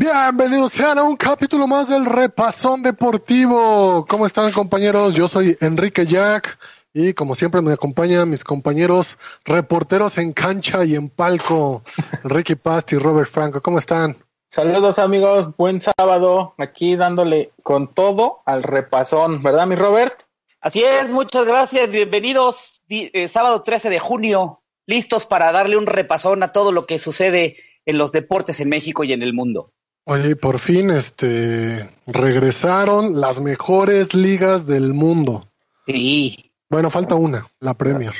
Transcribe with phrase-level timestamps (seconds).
[0.00, 4.06] Bienvenidos sean a un capítulo más del Repasón Deportivo.
[4.08, 5.16] ¿Cómo están compañeros?
[5.16, 6.56] Yo soy Enrique Jack
[6.94, 11.82] y como siempre me acompañan mis compañeros reporteros en cancha y en palco,
[12.22, 13.60] Ricky Pasti y Robert Franco.
[13.60, 14.16] ¿Cómo están?
[14.48, 20.16] Saludos amigos, buen sábado, aquí dándole con todo al repasón, ¿verdad mi Robert?
[20.60, 26.44] Así es, muchas gracias, bienvenidos, eh, sábado 13 de junio, listos para darle un repasón
[26.44, 29.72] a todo lo que sucede en los deportes en México y en el mundo.
[30.10, 35.46] Oye, por fin este regresaron las mejores ligas del mundo.
[35.86, 36.50] Sí.
[36.70, 38.14] Bueno, falta una, la Premier.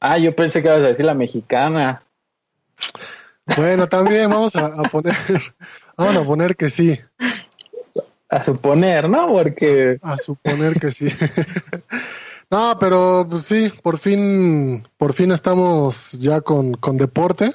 [0.00, 2.02] Ah, yo pensé que ibas a decir la mexicana.
[3.56, 5.14] Bueno, también vamos a, poner,
[5.96, 6.98] vamos a poner que sí.
[8.28, 9.28] A suponer, ¿no?
[9.28, 10.00] Porque.
[10.02, 11.10] A suponer que sí.
[12.50, 17.54] no, pero pues sí, por fin, por fin estamos ya con, con deporte.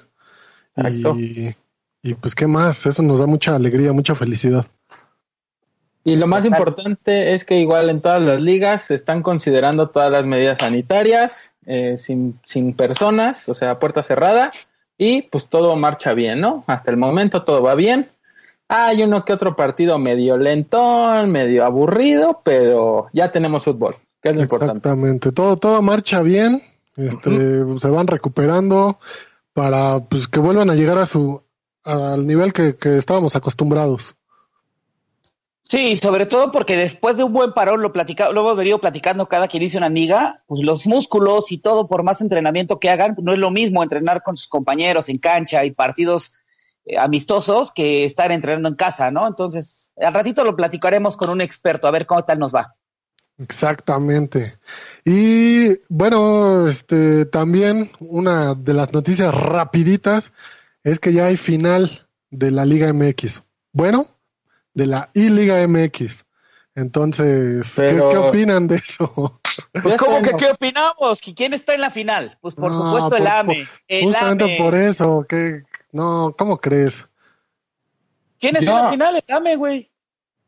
[0.77, 1.53] Y
[2.01, 2.85] y pues, ¿qué más?
[2.85, 4.65] Eso nos da mucha alegría, mucha felicidad.
[6.03, 10.09] Y lo más importante es que igual en todas las ligas se están considerando todas
[10.09, 14.51] las medidas sanitarias, eh, sin, sin personas, o sea, puerta cerrada,
[14.97, 16.63] y pues todo marcha bien, ¿no?
[16.67, 18.09] Hasta el momento todo va bien.
[18.69, 24.35] Hay uno que otro partido medio lentón, medio aburrido, pero ya tenemos fútbol, que es
[24.35, 24.77] lo importante.
[24.77, 26.63] Exactamente, todo, todo marcha bien,
[26.95, 28.99] este, se van recuperando
[29.53, 31.41] para pues, que vuelvan a llegar a su,
[31.83, 34.15] al nivel que, estábamos acostumbrados.
[35.61, 39.29] Sí, sobre todo porque después de un buen parón, lo, platica, lo hemos venido platicando
[39.29, 43.15] cada quien dice una amiga, pues los músculos y todo, por más entrenamiento que hagan,
[43.21, 46.33] no es lo mismo entrenar con sus compañeros en cancha y partidos
[46.85, 49.27] eh, amistosos que estar entrenando en casa, ¿no?
[49.27, 52.75] Entonces, al ratito lo platicaremos con un experto, a ver cómo tal nos va.
[53.39, 54.57] Exactamente.
[55.05, 60.33] Y bueno, este también una de las noticias rapiditas
[60.83, 63.43] es que ya hay final de la Liga MX.
[63.71, 64.07] Bueno,
[64.73, 66.25] de la I-Liga MX.
[66.75, 69.39] Entonces, ¿qué, opinan de eso?
[69.83, 71.19] Pues, ¿cómo que qué opinamos?
[71.35, 72.37] ¿Quién está en la final?
[72.39, 73.67] Pues, por supuesto, el AME.
[73.89, 77.05] El justamente por eso, que no, ¿cómo crees?
[78.39, 79.15] ¿Quién está en la final?
[79.17, 79.91] El AME, güey.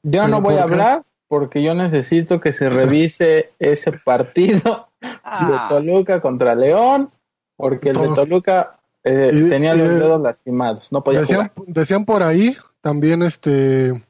[0.03, 5.67] Yo no voy a hablar porque yo necesito que se revise ese partido de ah.
[5.69, 7.11] Toluca contra León,
[7.57, 12.55] porque el de Toluca eh, tenía los dedos lastimados, no podía decían, Decían por ahí
[12.81, 14.03] también este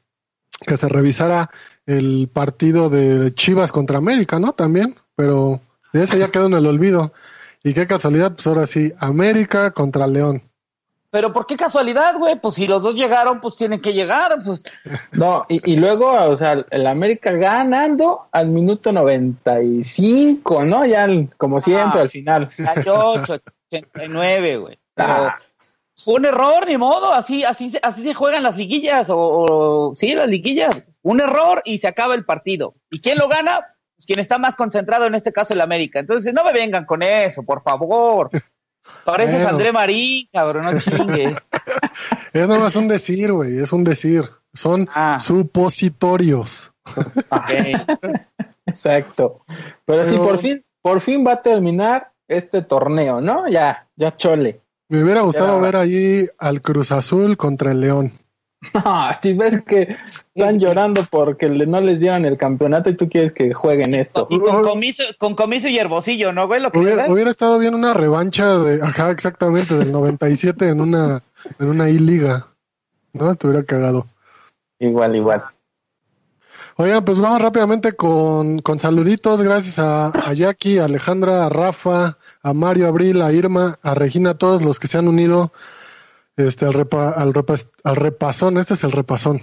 [0.66, 1.50] que se revisara
[1.86, 4.52] el partido de Chivas contra América, ¿no?
[4.52, 5.60] También, pero
[5.92, 7.12] de ese ya quedó en el olvido.
[7.64, 10.42] Y qué casualidad, pues ahora sí, América contra León.
[11.10, 12.40] Pero ¿por qué casualidad, güey?
[12.40, 14.38] Pues si los dos llegaron, pues tienen que llegar.
[14.44, 14.62] Pues.
[15.12, 20.86] No, y, luego, o sea, el América ganando al minuto 95, ¿no?
[20.86, 22.50] Ya como siempre, ah, al final.
[22.58, 24.78] 88, 89, güey.
[24.96, 25.38] Ah.
[25.96, 30.28] fue un error, ni modo, así, así, así se juegan las liguillas, o, sí, las
[30.28, 30.84] liguillas.
[31.02, 32.74] Un error y se acaba el partido.
[32.90, 33.66] ¿Y quién lo gana?
[33.96, 35.98] Pues quien está más concentrado, en este caso el América.
[35.98, 38.30] Entonces, no me vengan con eso, por favor.
[39.04, 41.36] Pareces André Marín, cabrón, no chingues.
[42.32, 44.28] es nomás un decir, güey, es un decir.
[44.54, 45.18] Son ah.
[45.20, 46.72] supositorios.
[48.66, 49.44] Exacto.
[49.84, 53.48] Pero, si por fin, por fin va a terminar este torneo, ¿no?
[53.48, 54.61] Ya, ya chole.
[54.92, 58.12] Me hubiera gustado ver allí al Cruz Azul contra el León.
[58.74, 58.82] No,
[59.22, 59.96] si ves que
[60.34, 64.26] están llorando porque no les dieron el campeonato y tú quieres que jueguen esto.
[64.28, 66.60] Y con comiso, con comiso y herbosillo, ¿no, güey?
[66.60, 71.22] Lo que hubiera, estado bien una revancha de, ajá, exactamente, del 97 en una,
[71.58, 72.48] en una I-Liga.
[73.14, 73.30] ¿No?
[73.30, 74.06] Estuviera cagado.
[74.78, 75.42] Igual, igual.
[76.76, 79.40] Oigan, pues vamos rápidamente con, con saluditos.
[79.40, 84.30] Gracias a, a Jackie, a Alejandra, a Rafa, a Mario, Abril, a Irma, a Regina,
[84.30, 85.52] a todos los que se han unido
[86.36, 87.32] este, al, al,
[87.84, 88.58] al repasón.
[88.58, 89.42] Este es el repasón.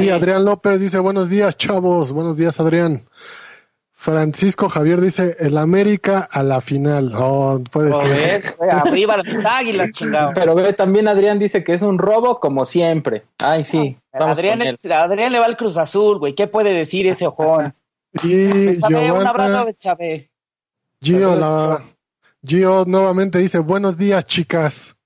[0.00, 2.12] Y Adrián López dice, buenos días, chavos.
[2.12, 3.08] Buenos días, Adrián.
[3.92, 7.12] Francisco Javier dice, el América a la final.
[7.16, 8.56] Oh, puede ser.
[8.70, 10.30] arriba las águilas, chingado.
[10.34, 13.24] Pero ve, también Adrián dice que es un robo como siempre.
[13.38, 13.98] Ay, sí.
[14.12, 16.36] Adrián, Adrián le va al Cruz Azul, güey.
[16.36, 17.74] ¿Qué puede decir ese ojón?
[18.22, 20.30] Y un abrazo de Chávez.
[21.00, 21.84] Gio, la,
[22.44, 24.96] Gio nuevamente dice, buenos días, chicas.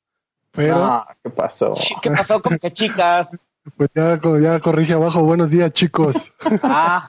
[0.51, 1.05] Pero...
[1.23, 1.73] ¿Qué pasó?
[2.03, 3.29] ¿Qué pasó con que chicas?
[3.77, 5.23] Pues ya, ya corrige abajo.
[5.23, 6.33] Buenos días, chicos.
[6.65, 7.07] Ah,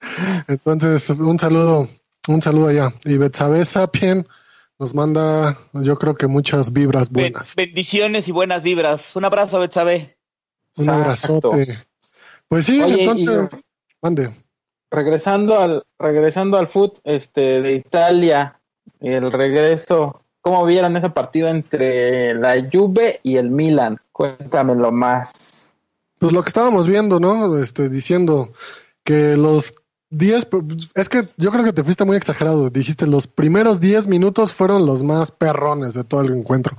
[0.48, 1.88] Entonces, un saludo,
[2.26, 2.94] un saludo allá.
[3.04, 4.26] Y Betsabe Sapien
[4.78, 7.54] nos manda, yo creo que muchas vibras ben- buenas.
[7.54, 9.14] bendiciones y buenas vibras.
[9.14, 10.16] Un abrazo, Betsabe.
[10.76, 11.52] Un Exacto.
[11.52, 11.78] abrazote.
[12.48, 13.60] Pues sí, Oye, entonces,
[14.02, 14.34] mande.
[14.94, 18.60] Regresando al, regresando al foot este, de Italia,
[19.00, 23.98] el regreso, ¿cómo vieron ese partido entre la Juve y el Milan?
[24.12, 25.74] Cuéntamelo más.
[26.20, 27.58] Pues lo que estábamos viendo, ¿no?
[27.58, 28.52] Este, diciendo
[29.02, 29.74] que los
[30.10, 30.48] 10,
[30.94, 32.70] es que yo creo que te fuiste muy exagerado.
[32.70, 36.76] Dijiste los primeros 10 minutos fueron los más perrones de todo el encuentro.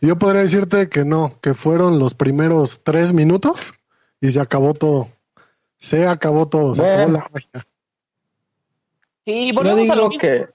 [0.00, 3.74] Yo podría decirte que no, que fueron los primeros 3 minutos
[4.20, 5.08] y se acabó todo.
[5.86, 7.18] Se acabó todo, se acabó Bueno.
[7.18, 7.66] la magia.
[9.24, 10.20] Sí, Yo volvemos a lo mismo.
[10.20, 10.46] que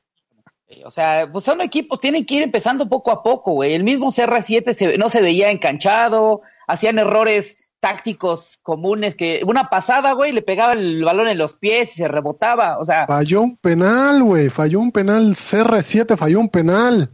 [0.85, 3.73] O sea, pues son equipos, tienen que ir empezando poco a poco, güey.
[3.73, 10.13] El mismo CR7 se- no se veía enganchado, hacían errores tácticos comunes que una pasada,
[10.13, 12.77] güey, le pegaba el balón en los pies y se rebotaba.
[12.77, 14.49] O sea, Falló un penal, güey.
[14.49, 15.33] Falló un penal.
[15.35, 17.09] CR7 falló un penal.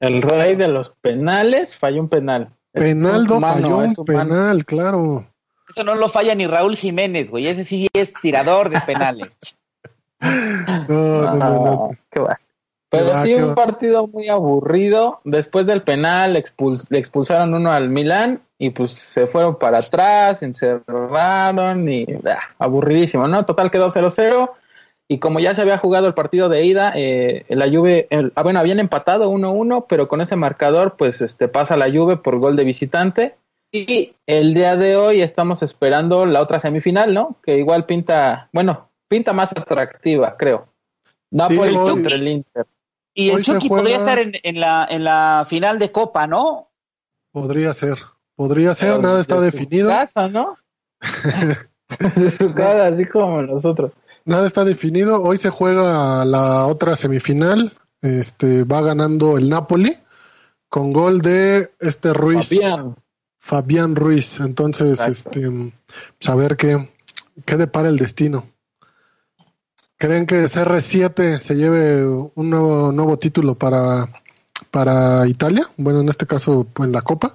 [0.00, 2.50] el rey de los penales falló un penal.
[2.72, 5.26] Penaldo humano, falló un penal, claro.
[5.68, 7.46] Eso no lo falla ni Raúl Jiménez, güey.
[7.48, 9.36] Ese sí es tirador de penales.
[10.20, 11.90] No, no, no, no.
[11.92, 12.40] Ah, qué va.
[12.90, 13.54] Pero sí, un va.
[13.54, 15.20] partido muy aburrido.
[15.24, 20.42] Después del penal expuls- le expulsaron uno al Milán y pues se fueron para atrás,
[20.42, 23.44] encerraron y ah, aburridísimo, ¿no?
[23.44, 24.50] Total quedó 0-0
[25.06, 28.42] y como ya se había jugado el partido de ida, eh, la Juve, el- ah,
[28.42, 32.56] bueno, habían empatado 1-1, pero con ese marcador pues este pasa la Juve por gol
[32.56, 33.36] de visitante
[33.72, 37.36] y el día de hoy estamos esperando la otra semifinal, ¿no?
[37.42, 40.68] Que igual pinta, bueno, pinta más atractiva, creo.
[41.30, 42.66] Napoli hoy- contra el Inter.
[43.14, 46.68] Y el Chucky juega- podría estar en, en la, en la final de Copa, ¿no?
[47.32, 47.98] Podría ser.
[48.36, 49.88] Podría ser, Pero nada está de su definido.
[49.88, 50.56] casa, ¿no?
[52.16, 53.92] de su casa, así como nosotros.
[54.24, 55.22] Nada está definido.
[55.22, 57.76] Hoy se juega la otra semifinal.
[58.02, 59.98] Este va ganando el Napoli
[60.68, 62.48] con gol de este Ruiz.
[62.48, 62.94] Fabián.
[63.38, 64.40] Fabián Ruiz.
[64.40, 65.38] Entonces, Exacto.
[65.38, 66.88] este, pues, a ver qué,
[67.44, 68.46] qué depara el destino.
[69.96, 74.08] ¿Creen que CR7 se lleve un nuevo, nuevo título para,
[74.70, 75.68] para Italia?
[75.76, 77.34] Bueno, en este caso, en la Copa.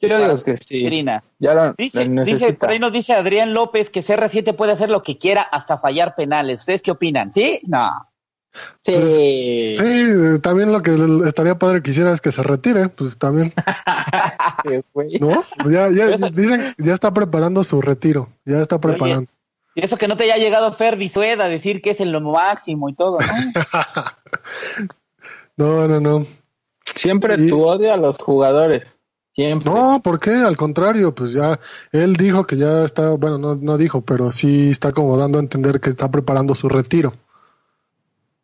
[0.00, 0.86] Yo digo que sí.
[0.86, 1.22] Trina.
[1.38, 4.88] Ya lo, Dice, lo dice, por ahí nos dice Adrián López que CR7 puede hacer
[4.88, 6.60] lo que quiera hasta fallar penales.
[6.60, 7.34] ¿Ustedes qué opinan?
[7.34, 7.60] ¿Sí?
[7.66, 8.09] No.
[8.80, 8.92] Sí.
[9.76, 13.52] Sí, eh, también lo que estaría padre que hiciera es que se retire, pues también,
[14.64, 15.18] Sí.
[15.20, 15.44] ¿no?
[15.70, 19.30] Ya, ya, Eso- dicen, ya está preparando su retiro, ya está preparando.
[19.76, 22.20] Y eso que no te haya llegado Fer Bisueda a decir que es en lo
[22.20, 23.26] máximo y todo, ¿no?
[25.56, 26.26] No, no, no.
[26.94, 27.46] Siempre Sí.
[27.46, 28.96] tu odio a los jugadores.
[29.34, 29.70] Siempre.
[29.70, 30.30] No, ¿por qué?
[30.32, 31.60] Al contrario, pues ya
[31.92, 35.42] él dijo que ya está, bueno, no, no dijo, pero sí está como dando a
[35.42, 37.12] entender que está preparando su retiro.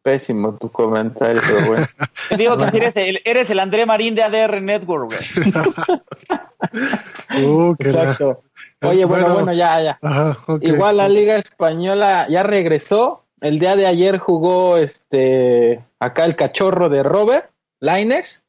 [0.07, 1.89] Pésimo tu comentario, pero bueno.
[2.29, 5.53] Te digo que eres el, eres el André Marín de ADR Network, güey.
[7.45, 8.43] Uh, Exacto.
[8.83, 9.35] Oye, bueno, Bueno.
[9.35, 9.99] bueno, ya, ya.
[10.01, 10.39] Ajá.
[10.61, 13.25] Igual la Liga Española ya regresó.
[13.41, 17.51] El día de ayer jugó este acá el cachorro de Robert
[17.81, 18.45] Laines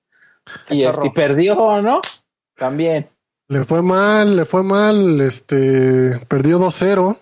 [0.70, 2.02] y, este, y perdió, ¿no?
[2.56, 3.10] También.
[3.48, 7.18] Le fue mal, le fue mal, este, perdió 2-0.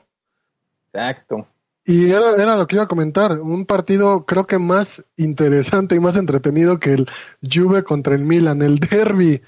[0.93, 1.47] Exacto.
[1.85, 5.99] Y era, era lo que iba a comentar, un partido creo que más interesante y
[5.99, 7.07] más entretenido que el
[7.47, 9.41] Juve contra el Milan, el derby,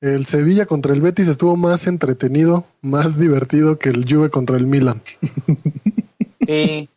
[0.00, 4.66] el Sevilla contra el Betis estuvo más entretenido, más divertido que el Juve contra el
[4.66, 5.02] Milan.
[6.46, 6.88] Sí,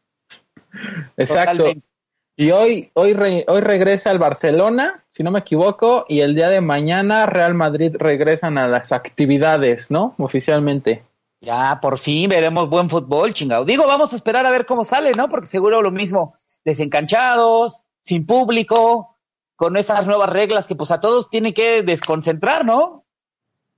[1.15, 1.51] Exacto.
[1.57, 1.87] totalmente.
[2.35, 6.49] Y hoy, hoy, re- hoy regresa el Barcelona, si no me equivoco, y el día
[6.49, 10.13] de mañana Real Madrid regresan a las actividades, ¿no?
[10.17, 11.03] Oficialmente.
[11.47, 13.63] Ya, por fin veremos buen fútbol, chingado.
[13.63, 15.29] Digo, vamos a esperar a ver cómo sale, ¿no?
[15.29, 16.35] Porque seguro lo mismo,
[16.65, 19.17] desencanchados, sin público,
[19.55, 23.05] con esas nuevas reglas que pues a todos tienen que desconcentrar, ¿no?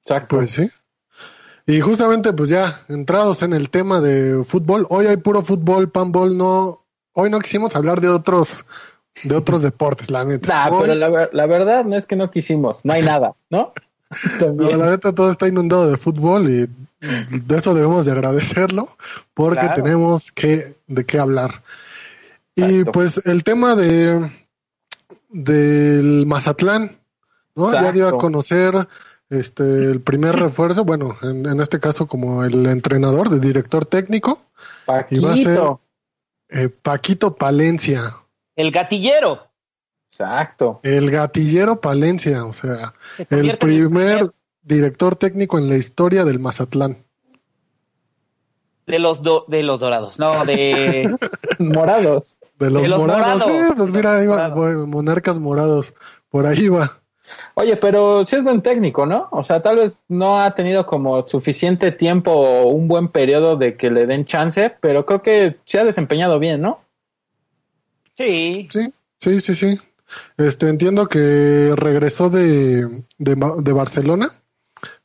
[0.02, 0.38] Exacto.
[0.38, 0.68] Pues sí.
[1.68, 6.36] Y justamente pues ya entrados en el tema de fútbol, hoy hay puro fútbol, panball,
[6.36, 8.66] no, hoy no quisimos hablar de otros,
[9.24, 10.48] de otros deportes, la neta.
[10.50, 13.74] Nah, Hoy- pero la verdad no es que no quisimos, no hay nada, ¿no?
[14.56, 16.68] No, la neta todo está inundado de fútbol y
[17.01, 18.96] de eso debemos de agradecerlo
[19.34, 19.84] porque Claro.
[19.84, 21.62] tenemos que de qué hablar.
[22.56, 24.30] Y pues el tema de
[25.30, 26.98] del Mazatlán,
[27.56, 27.72] ¿no?
[27.72, 28.88] Ya dio a conocer
[29.30, 34.42] este el primer refuerzo, bueno, en, en este caso como el entrenador, el director técnico,
[35.12, 35.82] y va a ser- Paquito.
[36.50, 38.16] eh, Paquito Palencia,
[38.56, 39.49] El gatillero.
[40.10, 40.80] Exacto.
[40.84, 44.32] el gatillero Palencia, o sea, Se el en primer
[44.63, 46.98] director técnico en la historia del Mazatlán.
[48.88, 51.16] de los do- de los dorados, no, de
[51.60, 52.38] Morados.
[52.58, 53.72] De los, De los morados, morados.
[53.72, 54.56] eh, pues mira, ahí va, Morados.
[54.58, 55.94] voy, monarcas morados,
[56.30, 57.00] por ahí va.
[57.54, 59.28] Oye, pero sí es buen técnico, ¿no?
[59.32, 63.78] O sea, tal vez no ha tenido como suficiente tiempo o un buen periodo de
[63.78, 66.82] que le den chance, pero creo que se ha desempeñado bien, ¿no?
[68.18, 69.80] sí, Sí, sí, sí, sí.
[70.38, 74.32] Este, entiendo que regresó de, de, Barcelona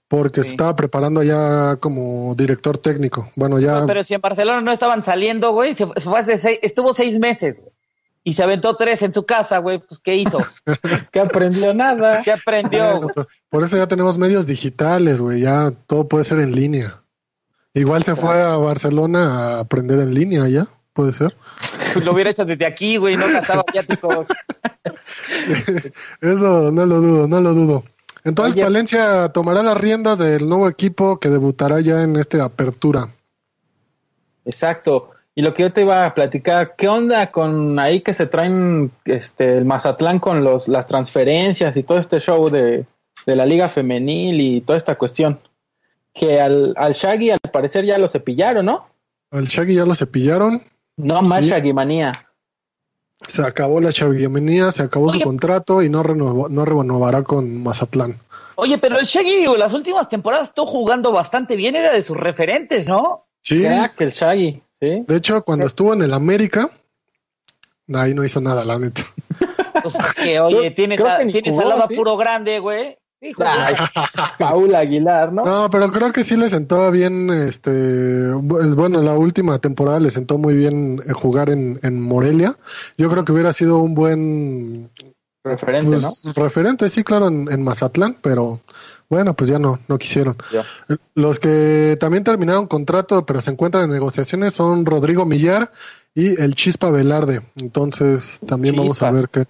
[0.08, 0.48] porque Sí.
[0.48, 3.30] se estaba preparando ya como director técnico.
[3.36, 6.38] Bueno, ya No, pero si en Barcelona no estaban saliendo, güey, se, se fue hace
[6.38, 7.72] seis- estuvo seis meses güey,
[8.22, 10.38] y se aventó tres en su casa, güey, pues ¿qué hizo?
[11.12, 12.22] Que aprendió nada.
[12.22, 13.00] ¿Qué aprendió?
[13.00, 17.00] Bueno, por eso ya tenemos medios digitales, güey, ya todo puede ser en línea.
[17.74, 21.36] Igual se fue a Barcelona a aprender en línea ya, puede ser.
[22.02, 24.28] Lo hubiera hecho desde aquí, güey, no gastaba viáticos.
[26.20, 27.84] Eso no lo dudo, no lo dudo.
[28.24, 28.64] Entonces Oye.
[28.64, 33.10] Palencia tomará las riendas del nuevo equipo que debutará ya en esta apertura.
[34.46, 35.10] Exacto.
[35.34, 38.92] Y lo que yo te iba a platicar, ¿qué onda con ahí que se traen
[39.04, 42.86] este el Mazatlán con los las transferencias y todo este show de,
[43.26, 45.40] de la liga femenil y toda esta cuestión?
[46.14, 48.86] Que al, al Shaggy al parecer ya lo cepillaron, ¿no?
[49.32, 50.62] Al Shaggy ya lo cepillaron,
[50.96, 51.50] No más Sí.
[51.50, 52.28] Shaggy manía.
[53.26, 58.18] se acabó la chaviamenía, se acabó su contrato y no, renovó- no renovará con Mazatlán.
[58.56, 62.86] Oye, pero el Shaggy, las últimas temporadas estuvo jugando bastante bien, era de sus referentes,
[62.86, 63.26] ¿no?
[63.40, 65.04] Sí, Crack, el Shaggy, ¿sí?
[65.06, 66.68] de hecho cuando estuvo en el América,
[67.94, 69.02] ahí no hizo nada, la neta.
[69.82, 71.94] Pues que, oye, tienes, a- tienes jugó, al lado a ¿sí?
[71.94, 72.96] puro grande, güey.
[73.24, 73.48] Sí, jugó.
[73.48, 73.74] Ay,
[74.38, 75.44] Paul Aguilar, ¿no?
[75.46, 80.10] No, pero creo que sí le sentó bien, este, bu- bueno, la última temporada le
[80.10, 82.56] sentó muy bien eh, jugar en, en Morelia.
[82.98, 84.90] Yo creo que hubiera sido un buen
[85.42, 86.32] Referente, pues, ¿no?
[86.34, 88.60] referente, sí, claro, en, en Mazatlán, pero
[89.10, 90.36] bueno, pues ya no, no quisieron.
[91.14, 95.72] Los que también terminaron contrato, pero se encuentran en negociaciones son Rodrigo Millar
[96.14, 97.40] y el Chispa Velarde.
[97.56, 99.46] Entonces, también vamos a ver qué.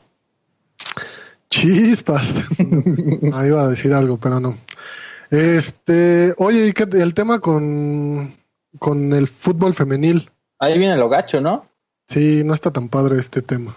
[1.61, 2.35] Chispas.
[3.33, 4.57] Ahí iba a decir algo, pero no.
[5.31, 8.35] Este, oye, ¿y qué el tema con,
[8.79, 10.31] con el fútbol femenil?
[10.59, 11.67] Ahí viene lo gacho, ¿no?
[12.09, 13.77] Sí, no está tan padre este tema.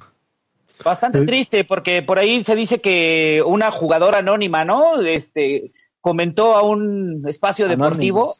[0.83, 1.25] Bastante Eh.
[1.25, 5.01] triste, porque por ahí se dice que una jugadora anónima, ¿no?
[5.01, 8.35] Este comentó a un espacio deportivo.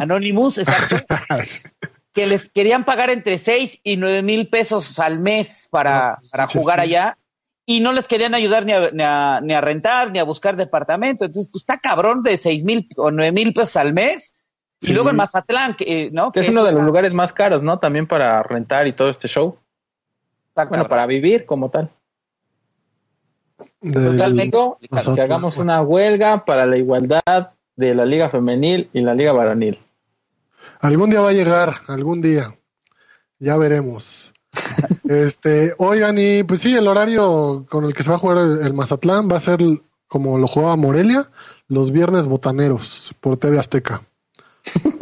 [0.00, 0.96] Anonymous, exacto,
[2.14, 6.48] que les querían pagar entre 6 y 9 mil pesos al mes para, No, para
[6.48, 6.84] jugar sí.
[6.84, 7.18] allá
[7.66, 10.56] y no les querían ayudar ni a, ni a, ni a rentar ni a buscar
[10.56, 11.24] departamento.
[11.24, 14.32] Entonces, pues está cabrón de 6 mil o 9 mil pesos al mes.
[14.80, 14.92] Y Sí.
[14.92, 16.30] luego en Mazatlán, que, eh, ¿no?
[16.32, 17.78] Que es uno de los lugares más caros, ¿no?
[17.78, 19.58] También para rentar y todo este show.
[20.48, 20.88] está Bueno, cabrón.
[20.90, 21.90] para vivir como tal.
[23.80, 24.56] Del- Totalmente.
[24.56, 24.78] Digo,
[25.14, 29.78] que hagamos una huelga para la igualdad de la liga femenil y la liga varonil.
[30.80, 32.54] Algún día va a llegar, algún día.
[33.38, 34.32] Ya veremos.
[35.08, 38.60] este, oigan, y pues sí, el horario con el que se va a jugar el,
[38.62, 39.60] el Mazatlán va a ser
[40.08, 41.28] como lo jugaba Morelia,
[41.68, 44.02] los viernes botaneros por TV Azteca.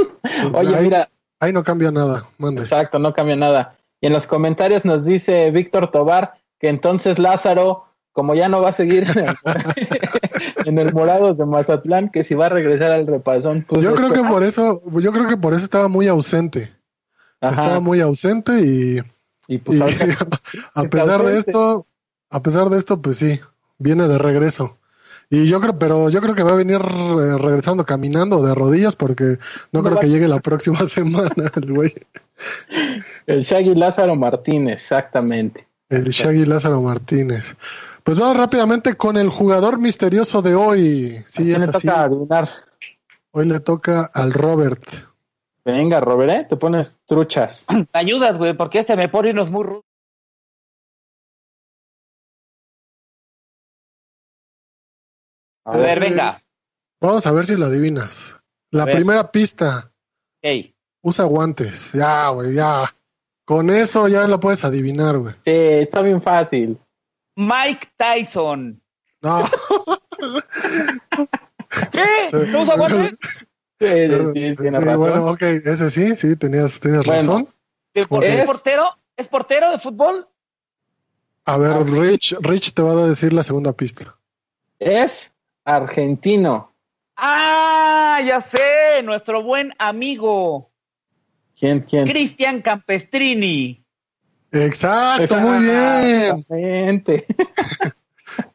[0.43, 2.63] Pues Oye, ahí, mira, ahí no cambia nada, mande.
[2.63, 3.77] exacto, no cambia nada.
[4.01, 8.71] Y en los comentarios nos dice Víctor Tobar que entonces Lázaro, como ya no va
[8.71, 9.37] a seguir en el,
[10.65, 13.67] en el Morados de Mazatlán, que si va a regresar al repasón.
[13.69, 16.73] Pues Yo creo que por eso, yo creo que por eso estaba muy ausente.
[17.41, 19.03] Ajá, Estaba muy ausente y,
[19.49, 19.83] y pues y
[20.75, 21.87] a pesar de esto,
[22.31, 23.41] a pesar de esto, pues sí,
[23.79, 24.77] viene de regreso.
[25.31, 28.95] Y yo creo, pero yo creo que va a venir eh, regresando caminando de rodillas
[28.95, 29.39] porque
[29.73, 31.95] no, No creo va- que llegue la próxima semana el güey.
[33.27, 35.67] el Shaggy Lázaro Martínez, exactamente.
[35.89, 37.57] El Shaggy Lázaro Martínez.
[38.03, 41.17] Pues vamos rápidamente con el jugador misterioso de hoy.
[41.17, 41.87] ¿A Sí, es le así.
[41.89, 42.49] toca adivinar?
[43.31, 44.83] Hoy le toca al Robert.
[45.65, 46.47] Venga, Robert, ¿eh?
[46.49, 47.67] te pones truchas.
[47.71, 49.85] Me ayudas, güey, porque este me pone unos muy rudos.
[55.67, 56.43] A ver, venga.
[57.01, 58.37] Vamos a ver si lo adivinas.
[58.71, 59.91] La primera pista,
[60.43, 60.75] Ey.
[61.03, 61.93] usa guantes.
[61.93, 62.95] Ya, güey, ya.
[63.47, 65.35] Con eso ya lo puedes adivinar, güey.
[65.45, 66.79] Sí, está bien fácil.
[67.37, 68.83] Mike Tyson.
[69.23, 69.43] No,
[71.91, 72.07] ¿Qué?
[72.49, 73.15] ¿No usa guantes?
[73.87, 74.97] Sí, sí, Pero- sí, tiene sí, razón.
[74.99, 77.03] bueno, ok, ese sí, sí, tenías, Bueno.
[77.03, 77.49] razón.
[77.95, 78.85] ¿De por- Es- ¿Es portero?
[79.17, 80.29] ¿Es portero de fútbol?
[81.45, 81.85] A ver, Ah.
[81.87, 84.17] Rich, Rich te va a decir la segunda pista.
[84.79, 85.31] Es
[85.65, 86.73] argentino.
[87.17, 90.71] Ah, ya sé, nuestro buen amigo
[91.59, 92.07] ¿Quién, quién?
[92.07, 93.85] Cristian Campestrini.
[94.51, 96.45] Exacto, muy bien.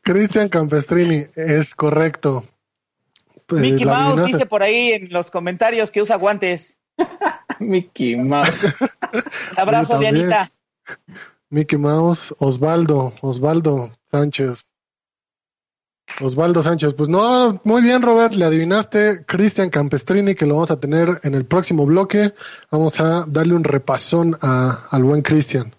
[0.01, 2.45] Cristian Campestrini, es correcto.
[3.49, 6.77] Pues, Mickey la Mouse dice por ahí en los comentarios que usa guantes.
[7.59, 8.49] Mickey Mouse.
[9.57, 9.99] Abrazo.
[9.99, 10.51] Dianita.
[11.49, 14.67] Mickey Mouse, Osvaldo, Osvaldo Sánchez.
[16.21, 20.79] Osvaldo Sánchez, pues no, muy bien Robert, le adivinaste Cristian Campestrini que lo vamos a
[20.79, 22.33] tener en el próximo bloque.
[22.71, 25.75] Vamos a darle un repasón a- al buen Cristian.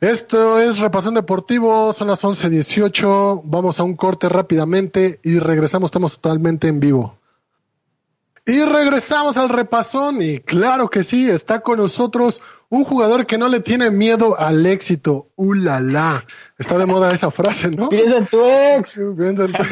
[0.00, 6.18] Esto es Repasón Deportivo, son las 11.18, vamos a un corte rápidamente y regresamos, estamos
[6.20, 7.18] totalmente en vivo.
[8.48, 13.48] Y regresamos al repasón y claro que sí, está con nosotros un jugador que no
[13.48, 15.30] le tiene miedo al éxito.
[15.34, 16.24] ¡Ulala!
[16.56, 17.88] Está de moda esa frase, ¿no?
[17.88, 19.00] Piensa en tu ex.
[19.16, 19.62] Piensa en tu-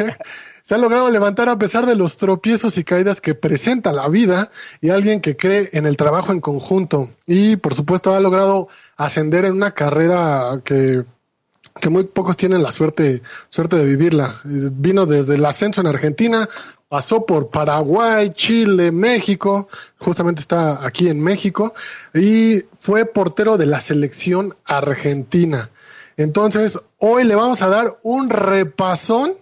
[0.65, 4.51] Se ha logrado levantar a pesar de los tropiezos y caídas que presenta la vida
[4.81, 7.11] y alguien que cree en el trabajo en conjunto.
[7.27, 11.05] Y por supuesto ha logrado ascender en una carrera que
[11.81, 14.41] que muy pocos tienen la suerte, suerte de vivirla.
[14.45, 16.49] Vino desde el ascenso en Argentina,
[16.89, 19.69] pasó por Paraguay, Chile, México,
[19.99, 21.75] justamente está aquí en México,
[22.15, 25.71] y fue portero de la selección argentina.
[26.17, 29.35] Entonces, hoy le vamos a dar un repasón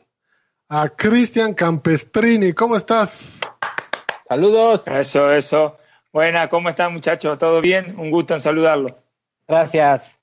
[0.75, 2.55] a Cristian Campestrini.
[2.55, 3.41] ¿Cómo estás?
[4.27, 4.89] Saludos.
[4.89, 5.77] Eso, eso.
[6.11, 7.37] Buena, ¿cómo están muchachos?
[7.39, 7.95] ¿Todo bien?
[7.99, 8.97] Un gusto en saludarlo.
[9.47, 10.19] Gracias.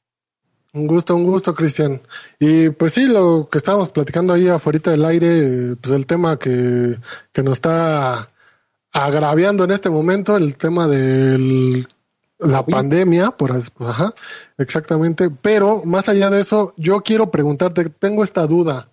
[0.73, 2.01] Un gusto, un gusto, Cristian.
[2.39, 6.97] Y pues sí, lo que estábamos platicando ahí afuera del aire, pues el tema que,
[7.31, 8.31] que nos está
[8.91, 11.85] agraviando en este momento, el tema de
[12.39, 14.15] la pandemia, por así, pues, ajá,
[14.57, 15.29] exactamente.
[15.29, 18.88] Pero más allá de eso, yo quiero preguntarte, tengo esta duda.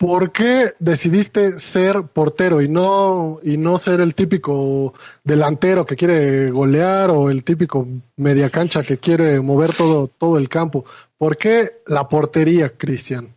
[0.00, 6.46] ¿Por qué decidiste ser portero y no, y no ser el típico delantero que quiere
[6.50, 10.86] golear o el típico media cancha que quiere mover todo, todo el campo?
[11.18, 13.34] ¿Por qué la portería, Cristian?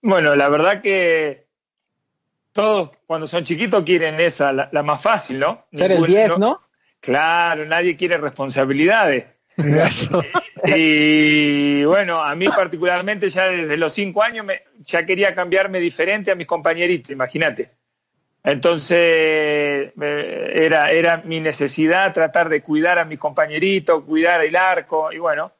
[0.00, 1.44] Bueno, la verdad que
[2.52, 5.66] todos cuando son chiquitos quieren esa, la, la más fácil, ¿no?
[5.74, 6.62] Ser el Ningún- 10, ¿no?
[7.00, 9.26] Claro, nadie quiere responsabilidades.
[10.64, 16.30] Y bueno, a mí particularmente ya desde los cinco años me- ya quería cambiarme diferente
[16.30, 17.70] a mis compañeritos, imagínate.
[18.44, 18.98] Entonces
[20.00, 25.18] eh, era, era mi necesidad tratar de cuidar a mis compañeritos, cuidar el arco y
[25.18, 25.52] bueno,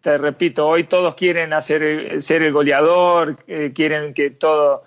[0.00, 4.84] te repito, hoy todos quieren hacer ser el goleador, eh, quieren que todo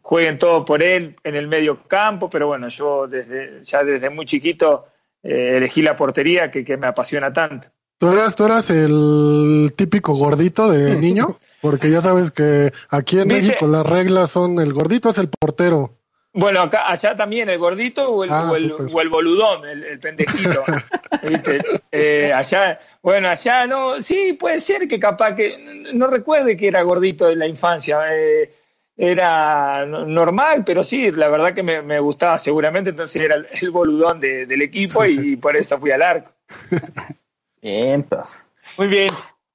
[0.00, 4.24] jueguen todo por él en el medio campo, pero bueno, yo desde ya desde muy
[4.24, 4.86] chiquito
[5.22, 7.68] eh, elegí la portería que, que me apasiona tanto.
[7.98, 11.38] ¿Tú eras, ¿Tú eras el típico gordito de niño?
[11.60, 13.28] Porque ya sabes que aquí en.
[13.28, 15.94] México las reglas son el gordito es el portero.
[16.32, 18.86] Bueno, acá, allá también el gordito o el, Ah, o el, súper.
[18.92, 20.62] o el boludón, el, el pendejito.
[21.28, 21.60] ¿Viste?
[21.90, 25.56] Eh, allá, bueno, allá no, sí, puede ser que capaz que,
[25.94, 28.52] no recuerde que era gordito en la infancia, eh,
[28.96, 33.70] era no- normal, pero sí, la verdad que me, me gustaba seguramente, entonces era el,
[33.70, 36.30] boludón de- del equipo y, por eso fui al arco.
[37.62, 38.38] Vientos.
[38.76, 39.10] Muy bien.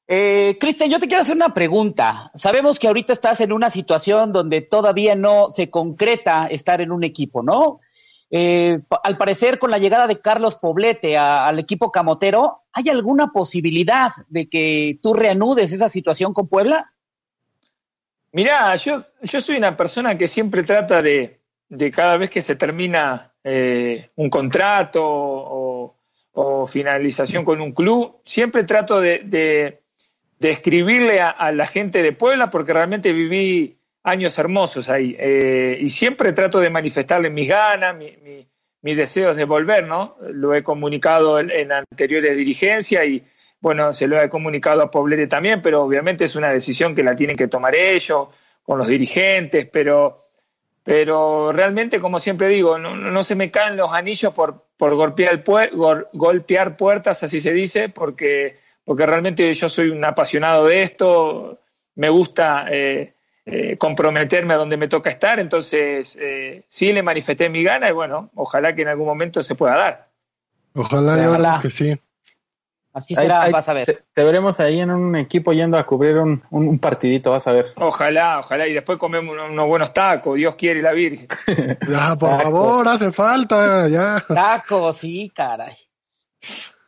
[0.07, 2.31] Eh, Cristian, yo te quiero hacer una pregunta.
[2.35, 7.03] Sabemos que ahorita estás en una situación donde todavía no se concreta estar en un
[7.03, 7.79] equipo, ¿no?
[8.29, 13.27] Eh, al parecer, con la llegada de Carlos Poblete a- al equipo camotero, ¿hay alguna
[13.31, 16.93] posibilidad de que tú reanudes esa situación con Puebla?
[18.31, 21.39] Mirá, yo, yo soy una persona que siempre trata de,
[21.69, 25.95] de cada vez que se termina eh, un contrato o,
[26.33, 29.79] o finalización con un club, siempre trato de, de-
[30.39, 36.33] escribirle a, la gente de Puebla porque realmente viví años hermosos ahí eh, y siempre
[36.33, 38.45] trato de manifestarle mis ganas, mi- mi-
[38.81, 40.17] mis deseos de volver, ¿no?
[40.31, 43.23] Lo he comunicado en, en anteriores dirigencias y
[43.61, 47.15] bueno, se lo he comunicado a Poblete también, pero obviamente es una decisión que la
[47.15, 48.27] tienen que tomar ellos,
[48.61, 50.22] con los dirigentes, pero,
[50.83, 55.43] pero realmente, como siempre digo, no, no- se me caen los anillos por, por golpear,
[55.43, 60.83] puer- gol- golpear puertas, así se dice, porque, porque realmente yo soy un apasionado de
[60.83, 61.59] esto,
[61.95, 63.13] me gusta eh,
[63.45, 67.93] eh, comprometerme a donde me toca estar, entonces eh, sí le manifesté mi gana y
[67.93, 70.07] bueno, ojalá que en algún momento se pueda dar.
[70.75, 71.59] Ojalá, Ojalá.
[71.61, 71.97] que sí.
[72.93, 73.86] Así será, ahí vas a ver.
[73.86, 77.47] Te, te veremos ahí en un equipo yendo a cubrir un, un- un partidito, vas
[77.47, 77.73] a ver.
[77.77, 81.27] Ojalá, ojalá, y después comemos unos, unos buenos tacos, Dios quiere y la Virgen.
[81.89, 82.43] Ya, por Taco.
[82.43, 84.23] favor, hace falta, ya.
[84.27, 85.75] Taco, sí, caray.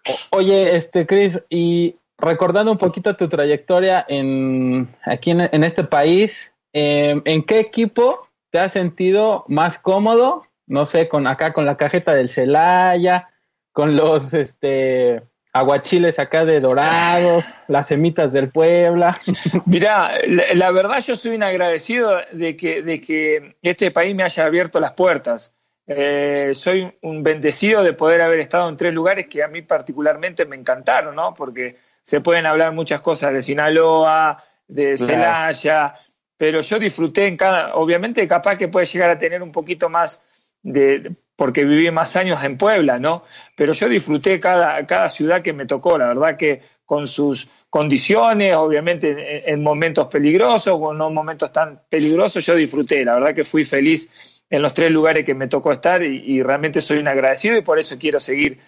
[0.08, 5.84] O- Oye, este Chris, y recordando un poquito tu trayectoria en aquí en, en este
[5.84, 10.46] país, eh, ¿en qué equipo te has sentido más cómodo?
[10.68, 13.30] No sé, con acá con la cajeta del Celaya,
[13.72, 15.24] con los este
[15.56, 19.18] aguachiles acá de Dorados, las semitas del Puebla.
[19.66, 24.24] Mirá, la, la verdad yo soy un agradecido de que, de que este país me
[24.24, 25.54] haya abierto las puertas.
[25.88, 30.46] eh, soy un bendecido de poder haber estado en tres lugares que a mí particularmente
[30.46, 31.34] me encantaron, ¿no?
[31.34, 35.96] Porque se pueden hablar muchas cosas de Sinaloa, de Celaya,
[36.36, 40.22] pero yo disfruté en cada, obviamente capaz que puede llegar a tener un poquito más
[40.62, 43.24] de, porque viví más años en Puebla, ¿no?
[43.56, 48.56] Pero yo disfruté cada, cada ciudad que me tocó, la verdad que con sus condiciones,
[48.56, 53.66] obviamente en, momentos peligrosos o no momentos tan peligrosos, yo disfruté, la verdad que fui
[53.66, 54.10] feliz
[54.50, 57.80] en los tres lugares que me tocó estar y, realmente soy un agradecido y por
[57.80, 58.60] eso quiero seguir,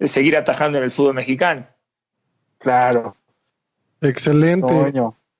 [0.00, 1.66] seguir atajando en el fútbol mexicano.
[2.58, 3.14] Claro.
[4.00, 4.92] Excelente.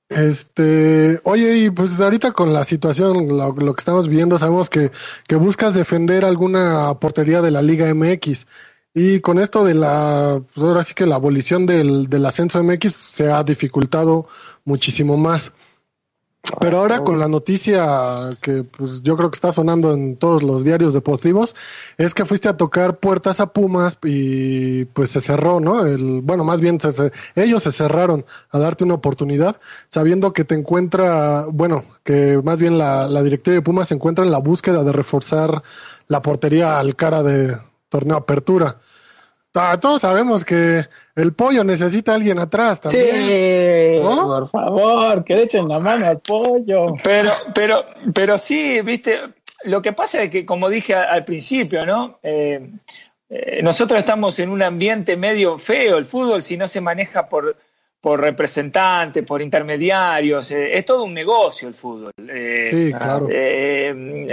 [0.09, 4.91] Este, oye, y pues ahorita con la situación, lo, que estamos viendo, sabemos que,
[5.27, 8.47] que, buscas defender alguna portería de la Liga MX.
[8.95, 12.93] Y con esto de la, pues ahora sí que la abolición del, del ascenso MX
[12.93, 14.29] se ha dificultado
[14.65, 15.53] muchísimo más.
[16.61, 20.65] Pero ahora con la noticia que pues yo creo que está sonando en todos los
[20.65, 21.55] diarios deportivos,
[21.99, 25.87] es que fuiste a tocar puertas a Pumas y pues se cerró, ¿no?
[25.87, 26.79] El, bueno, más bien
[27.37, 32.79] ellos se cerraron a darte una oportunidad, sabiendo que te encuentra, bueno, que más bien
[32.79, 35.63] la, la directiva de Pumas se encuentra en la búsqueda de reforzar
[36.09, 37.59] la portería al cara de
[37.89, 38.79] torneo apertura.
[39.61, 43.07] Ah, todos sabemos que el pollo necesita a alguien atrás también.
[43.07, 46.95] Sí, por favor, que le echen la mano al pollo.
[47.03, 49.19] Pero, pero, pero sí, viste,
[49.65, 52.21] lo que pasa es que, como dije al principio, ¿no?
[52.23, 52.71] Eh,
[53.29, 57.57] eh, nosotros estamos en un ambiente medio feo, el fútbol, si no se maneja por,
[58.01, 62.13] por representantes, por intermediarios, eh, es todo un negocio el fútbol.
[62.17, 63.29] sí, claro.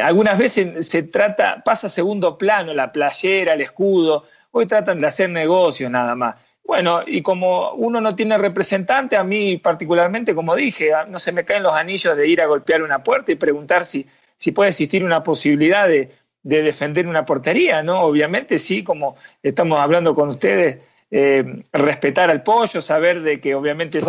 [0.03, 4.25] algunas veces se trata, pasa a segundo plano la playera, el escudo
[4.57, 6.37] Hoy tratan de hacer negocios nada más.
[6.63, 11.43] Bueno, y como uno no tiene representante, a mí particularmente, como dije, no se me
[11.43, 15.03] caen los anillos de ir a golpear una puerta y preguntar si, si puede existir
[15.03, 16.09] una posibilidad de,
[16.41, 18.03] defender una portería, ¿no?
[18.03, 20.77] Obviamente sí, como estamos hablando con ustedes,
[21.11, 24.07] eh, respetar al pollo, saber de que obviamente es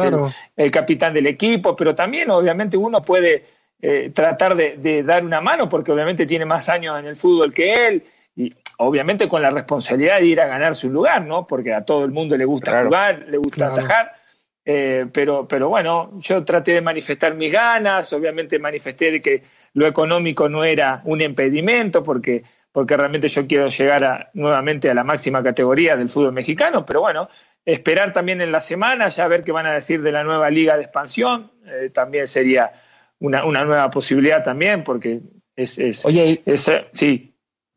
[0.55, 3.47] el, capitán del equipo, pero también obviamente uno puede
[3.83, 7.53] eh, tratar de, de, dar una mano porque obviamente tiene más años en el fútbol
[7.53, 8.05] que él
[8.37, 11.47] y obviamente con la responsabilidad de ir a ganar su lugar, ¿no?
[11.47, 14.13] Porque a todo el mundo le gusta jugar, le gusta atajar.
[14.69, 19.43] Eh, pero, pero bueno, yo traté de manifestar mis ganas, obviamente manifesté que
[19.75, 25.05] lo económico no era un impedimento, porque, porque realmente yo quiero llegar nuevamente a la
[25.05, 27.29] máxima categoría del fútbol mexicano, pero bueno,
[27.65, 30.77] esperar también en la semana, ya ver qué van a decir de la nueva liga
[30.77, 32.73] de expansión, eh, también sería
[33.21, 35.21] una, una, nueva posibilidad también, porque
[35.55, 35.79] es...
[35.79, 37.36] es Oye, es, sí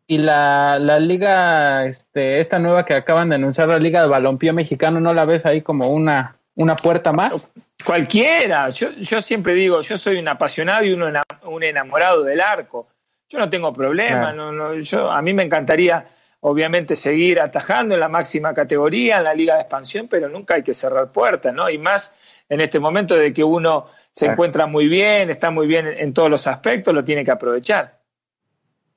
[0.10, 4.52] y la, la liga, este, esta nueva que acaban de anunciar, la liga de balompié
[4.52, 7.52] mexicano, ¿no la ves ahí como una, una puerta más?
[7.86, 11.12] Cualquiera, yo, yo siempre digo, yo soy un apasionado y uno,
[11.44, 12.88] un enamorado del arco.
[13.30, 16.08] Yo no tengo problema, no, no, yo, a mí me encantaría
[16.40, 20.64] obviamente seguir atajando en la máxima categoría, en la liga de expansión, pero nunca hay
[20.64, 21.70] que cerrar puertas, ¿no?
[21.70, 22.16] Y más
[22.50, 26.32] en este momento de que uno se encuentra muy bien, está muy bien en todos
[26.32, 27.99] los aspectos, lo tiene que aprovechar.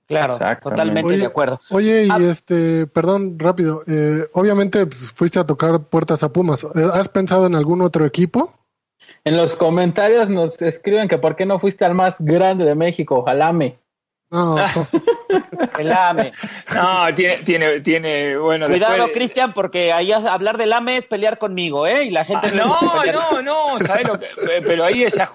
[0.07, 1.61] Claro, totalmente de acuerdo.
[1.71, 6.65] Oye, y ah, este, perdón, rápido, eh, obviamente pues, fuiste a tocar puertas a Pumas.
[6.65, 8.53] Eh, ¿Has pensado en algún otro equipo?
[9.25, 13.23] En los comentarios nos escriben que por qué no fuiste al más grande de México,
[13.25, 13.79] Jalame.
[14.33, 14.57] No,
[15.79, 16.33] el AME.
[16.75, 18.67] No, tiene, tiene, tiene, bueno.
[18.67, 22.05] Cuidado, Cristian, porque ahí hablar del AME es pelear conmigo, ¿eh?
[22.05, 22.49] Y la gente.
[22.51, 24.29] Ah, no, no, no, ¿sabes lo que?
[24.62, 25.29] Pero ahí es ya,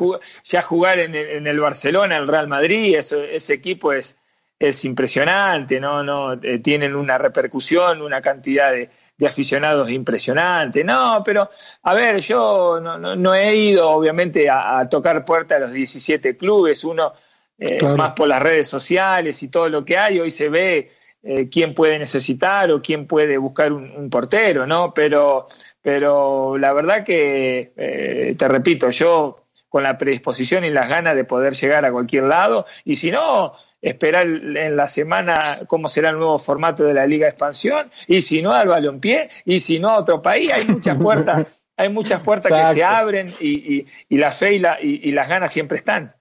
[0.46, 4.18] ya jugar en el, en el Barcelona, el Real Madrid, ese equipo es,
[4.60, 6.04] es impresionante, ¿no?
[6.04, 8.90] no eh, tienen una repercusión, una cantidad de,
[9.26, 10.84] aficionados impresionante.
[10.84, 11.50] No, pero
[11.84, 16.84] a ver, yo no, no, he ido obviamente a, tocar puertas a los 17 clubes,
[16.84, 17.14] uno
[17.58, 20.92] eh, más por las redes sociales y todo lo que hay, hoy se ve
[21.24, 24.94] eh, quién puede necesitar o quién puede buscar un, portero, ¿no?
[24.94, 25.48] Pero,
[25.82, 31.54] pero la verdad que, te repito, yo con la predisposición y las ganas de poder
[31.54, 36.40] llegar a cualquier lado, y si no, esperar en la semana cómo será el nuevo
[36.40, 40.22] formato de la Liga Expansión, y si no al balompié, y si no a otro
[40.22, 45.30] país, hay muchas puertas, hay muchas puertas que se abren y, la fe y, las
[45.30, 46.16] ganas siempre están.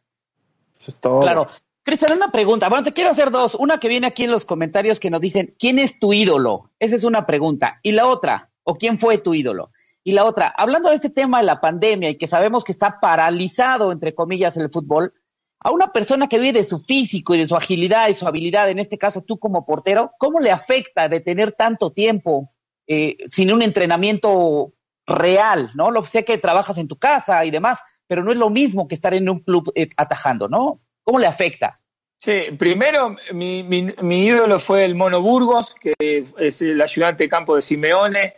[1.00, 1.48] Claro.
[1.82, 2.68] Cristian, una pregunta.
[2.68, 3.54] Bueno, te quiero hacer dos.
[3.54, 6.72] Una que viene aquí en los comentarios que nos dicen, ¿quién es tu ídolo?
[6.80, 7.78] Esa es una pregunta.
[7.82, 9.70] Y la otra, ¿o quién fue tu ídolo?
[10.02, 12.98] Y la otra, hablando de este tema de la pandemia y que sabemos que está
[13.00, 15.14] paralizado, entre comillas, el fútbol,
[15.60, 18.70] a una persona que vive de su físico y de su agilidad y su habilidad,
[18.70, 22.52] en este caso tú como portero, ¿cómo le afecta de tener tanto tiempo
[22.86, 24.74] eh, sin un entrenamiento
[25.06, 25.70] real?
[25.74, 25.90] ¿no?
[25.90, 28.94] Lo sé que trabajas en tu casa y demás, pero no es lo mismo que
[28.94, 30.80] estar en un club eh, atajando, ¿no?
[31.02, 31.80] ¿Cómo le afecta?
[32.18, 37.54] Sí, primero mi, mi, ídolo fue el Mono Burgos, que es el ayudante de campo
[37.54, 38.34] de Simeone.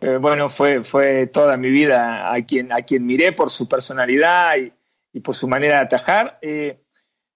[0.00, 4.56] Eh, bueno, fue, fue toda mi vida a quien, a quien miré por su personalidad
[4.56, 4.72] y,
[5.18, 6.38] por su manera de atajar.
[6.40, 6.78] Eh,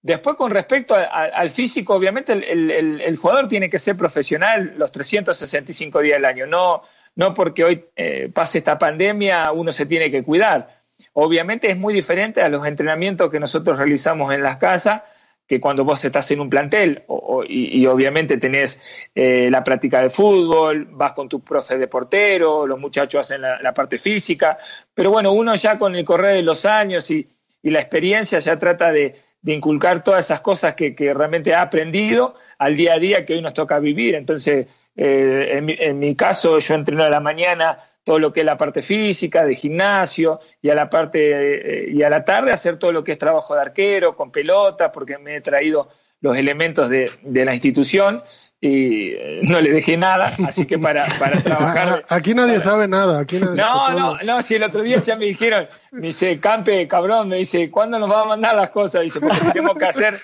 [0.01, 6.17] después, con respecto al físico, obviamente el, jugador tiene que ser profesional los 365 días
[6.17, 6.45] del año.
[6.47, 6.83] No,
[7.15, 10.81] no porque hoy eh, pase esta pandemia uno se tiene que cuidar.
[11.13, 15.01] Obviamente es muy diferente a los entrenamientos que nosotros realizamos en las casas
[15.47, 17.03] que cuando vos estás en un plantel
[17.47, 18.79] y, obviamente tenés
[19.13, 23.73] eh, la práctica de fútbol, vas con tu profe de portero, los muchachos hacen la,
[23.73, 24.57] parte física,
[24.93, 27.27] pero bueno, uno ya con el correr de los años y,
[27.71, 32.93] la experiencia ya trata de, inculcar todas esas cosas que, realmente ha aprendido al día
[32.93, 34.15] a día que hoy nos toca vivir.
[34.15, 38.41] Entonces, eh, en, mi, en mi caso, yo entreno a la mañana todo lo que
[38.41, 42.53] es la parte física, de gimnasio, y a la parte eh, y a la tarde
[42.53, 45.89] hacer todo lo que es trabajo de arquero, con pelota, porque me he traído
[46.21, 48.23] los elementos de, la institución
[48.61, 52.05] y eh, no le dejé nada, así que para, para trabajar.
[52.09, 53.19] Aquí nadie sabe nada.
[53.19, 57.27] Aquí no, no, no, si el otro día ya me dijeron, me dice, Campe, cabrón,
[57.29, 59.01] me dice, ¿cuándo nos va a mandar las cosas?
[59.03, 60.15] Dice, porque tenemos que hacer.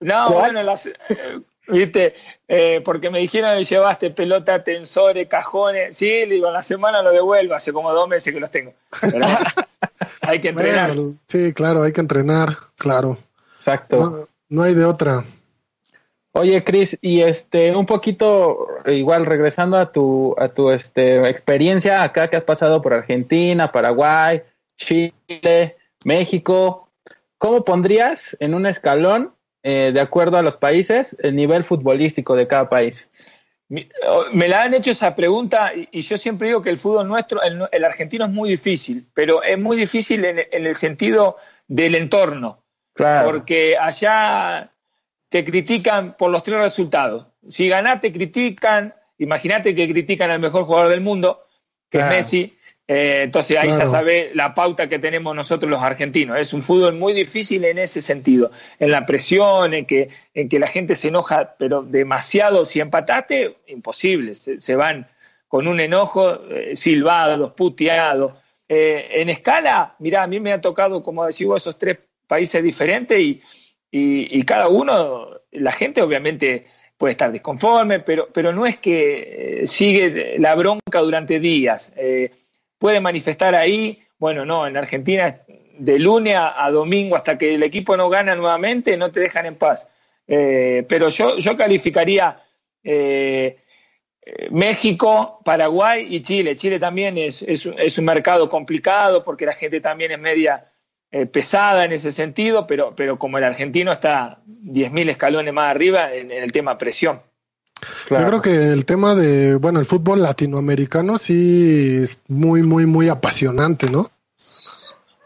[0.00, 0.88] No, bueno, las,
[1.68, 2.14] ¿Viste?
[2.48, 5.96] Eh, porque me dijeron que llevaste pelota, tensores, cajones.
[5.96, 7.54] Sí, le digo, en la semana lo devuelvo.
[7.54, 8.74] Hace como dos meses que los tengo.
[10.22, 10.90] hay que entrenar.
[11.28, 13.16] sí, claro, hay que entrenar, claro.
[13.54, 14.28] Exacto.
[14.48, 15.24] No, hay de otra.
[16.34, 22.28] Oye, Cris, y este, un poquito, igual regresando a tu, a tu este, experiencia acá
[22.28, 24.42] que has pasado por Argentina, Paraguay,
[24.78, 26.88] Chile, México,
[27.36, 32.48] ¿cómo pondrías en un escalón eh, de acuerdo a los países, el nivel futbolístico de
[32.48, 33.10] cada país?
[34.06, 37.40] Oh, me la han hecho esa pregunta y yo siempre digo que el fútbol nuestro,
[37.42, 41.36] el, argentino es muy difícil, pero es muy difícil en, el sentido
[41.68, 42.62] del entorno.
[42.94, 44.71] Porque allá
[45.32, 47.26] te critican por los tres resultados.
[47.48, 48.94] Si ganás, te critican.
[49.16, 51.46] Imagínate que critican al mejor jugador del mundo,
[51.88, 52.58] que es Messi.
[52.86, 56.38] Eh, entonces ahí ya sabe la pauta que tenemos nosotros los argentinos.
[56.38, 60.58] Es un fútbol muy difícil en ese sentido, en la presión, en que, en que
[60.58, 62.66] la gente se enoja, pero demasiado.
[62.66, 64.34] Si empataste, imposible.
[64.34, 65.08] Se, van
[65.48, 68.34] con un enojo eh, silbados, puteados.
[68.68, 73.18] Eh, en escala, mira, a mí me ha tocado, como decís esos tres países diferentes
[73.18, 73.40] y,
[73.94, 80.38] y, cada uno, la gente obviamente puede estar desconforme, pero, pero no es que sigue
[80.38, 81.92] la bronca durante días
[82.82, 85.38] puede manifestar ahí, bueno, no, en Argentina
[85.78, 89.54] de lunes a, domingo hasta que el equipo no gana nuevamente, no te dejan en
[89.54, 89.88] paz.
[90.26, 92.42] Eh, pero yo, yo calificaría
[92.82, 93.56] eh,
[94.50, 96.56] México, Paraguay y Chile.
[96.56, 100.71] Chile también es, es, un mercado complicado porque la gente también es media
[101.12, 106.12] eh, pesada en ese sentido, pero, pero como el argentino está 10.000 escalones más arriba
[106.14, 107.20] en el tema presión.
[108.08, 113.08] Yo creo que el tema de, bueno, el fútbol latinoamericano sí es muy, muy, muy
[113.08, 114.10] apasionante, ¿no?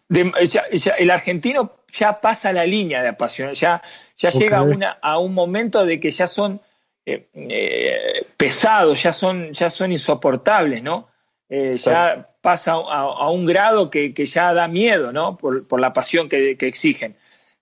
[0.09, 3.83] el argentino ya pasa la línea de apasión, ya,
[4.17, 6.61] ya llega a, una, a un momento de que ya son
[7.05, 11.07] eh, eh, pesados, ya son, ya son insoportables, ¿no?
[11.49, 15.37] Eh, ya pasa a, un grado que, ya da miedo, ¿no?
[15.37, 17.17] Por, por la pasión que, exigen.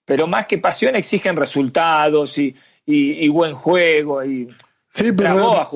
[0.04, 2.54] Pero más que pasión exigen resultados y,
[2.86, 4.48] y buen juego y
[4.94, 5.66] Sí, pero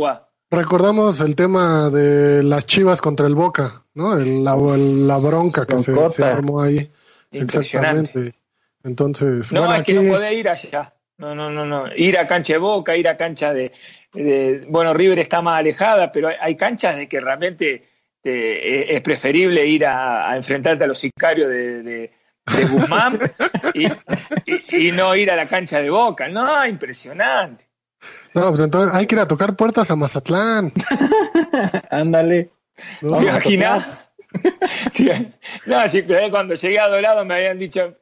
[0.48, 4.14] recordamos el tema de las Chivas contra el Boca, ¿no?
[4.14, 6.88] la, bronca que se, armó ahí.
[7.32, 8.34] Exactamente.
[8.84, 10.94] Entonces, no, es que no puede ir allá.
[11.18, 11.86] No, no, no, no.
[11.96, 13.72] Ir a cancha de Boca, ir a cancha de,
[14.68, 17.82] bueno, River está más alejada, pero hay, canchas de que realmente
[18.24, 22.10] eh, es preferible ir a, enfrentarte a los sicarios de,
[22.70, 23.18] Guzmán
[23.74, 26.28] y, no ir a la cancha de Boca.
[26.28, 27.66] No, impresionante.
[28.34, 30.72] No, pues entonces hay que ir a tocar puertas a Mazatlán.
[31.90, 32.50] Ándale.
[33.02, 33.86] No, imaginas?
[35.66, 37.96] no, sí, cuando llegué a Dorado me habían dicho,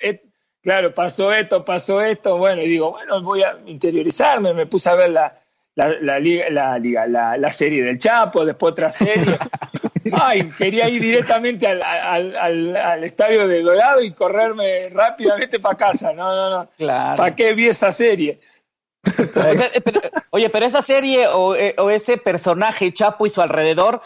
[0.63, 4.95] claro, pasó esto, pasó esto, bueno, y digo, bueno, voy a interiorizarme, me puse a
[4.95, 5.41] ver la,
[5.77, 9.39] la, la, la, serie del Chapo, después otra serie.
[10.13, 16.13] Ay, quería ir directamente al, al, al, estadio de Dorado y correrme rápidamente para casa.
[16.13, 16.69] No, no, no.
[16.77, 17.17] Claro.
[17.17, 18.41] ¿Para qué vi esa serie?
[19.07, 19.71] Eh,
[20.31, 24.03] oye, pero esa serie eh, o, ese personaje Chapo y su alrededor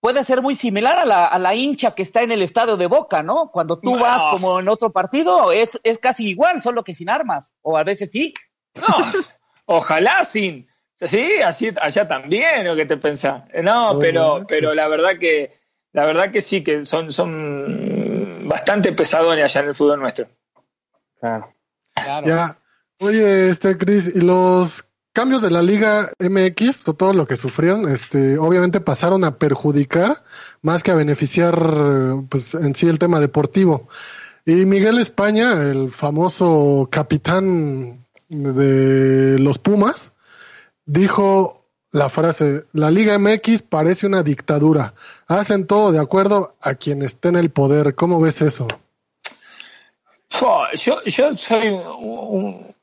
[0.00, 2.86] puede ser muy similar a la, a la, hincha que está en el estadio de
[2.86, 3.50] Boca, ¿no?
[3.50, 7.52] Cuando tú vas como en otro partido, es, es casi igual, solo que sin armas.
[7.62, 8.32] O a veces sí.
[8.74, 8.86] No,
[9.66, 10.69] ojalá sin.
[11.08, 13.44] Sí, así allá también, ¿o qué te pensás?
[13.62, 15.58] No, pero, pero la verdad que
[15.92, 20.28] la verdad que sí, que son, son bastante pesadones allá en el fútbol nuestro.
[21.18, 21.54] Claro.
[21.94, 22.26] claro.
[22.26, 22.56] Ya,
[23.02, 24.84] Oye, este, Chris, y los
[25.14, 30.22] cambios de la Liga MX, todo lo que sufrieron, este, obviamente pasaron a perjudicar
[30.60, 31.56] más que a beneficiar,
[32.28, 33.88] pues, en sí el tema deportivo.
[34.44, 40.12] Y Miguel España, el famoso capitán de los Pumas,
[40.84, 41.60] dijo
[41.92, 44.94] la frase, la Liga MX parece una dictadura.
[45.26, 47.94] Hacen todo de acuerdo a quien esté en el poder.
[47.94, 48.68] ¿Cómo ves eso?
[50.74, 51.76] yo, yo soy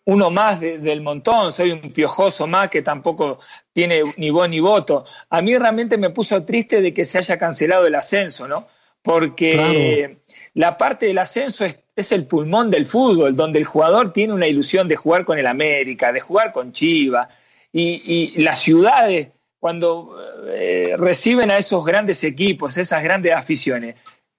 [0.06, 3.40] uno más del montón, soy un piojoso más que tampoco
[3.74, 5.06] tiene ni voz ni voto.
[5.30, 8.68] A mí realmente me puso triste de que se haya cancelado el ascenso, ¿no?
[9.02, 10.18] Porque
[10.54, 14.48] la parte del ascenso es, es, el pulmón del fútbol, donde el jugador tiene una
[14.48, 17.30] ilusión de jugar con el América, de jugar con Chivas,
[17.72, 20.16] y, las ciudades, cuando
[20.48, 23.96] eh, reciben a esos grandes equipos, esas grandes aficiones,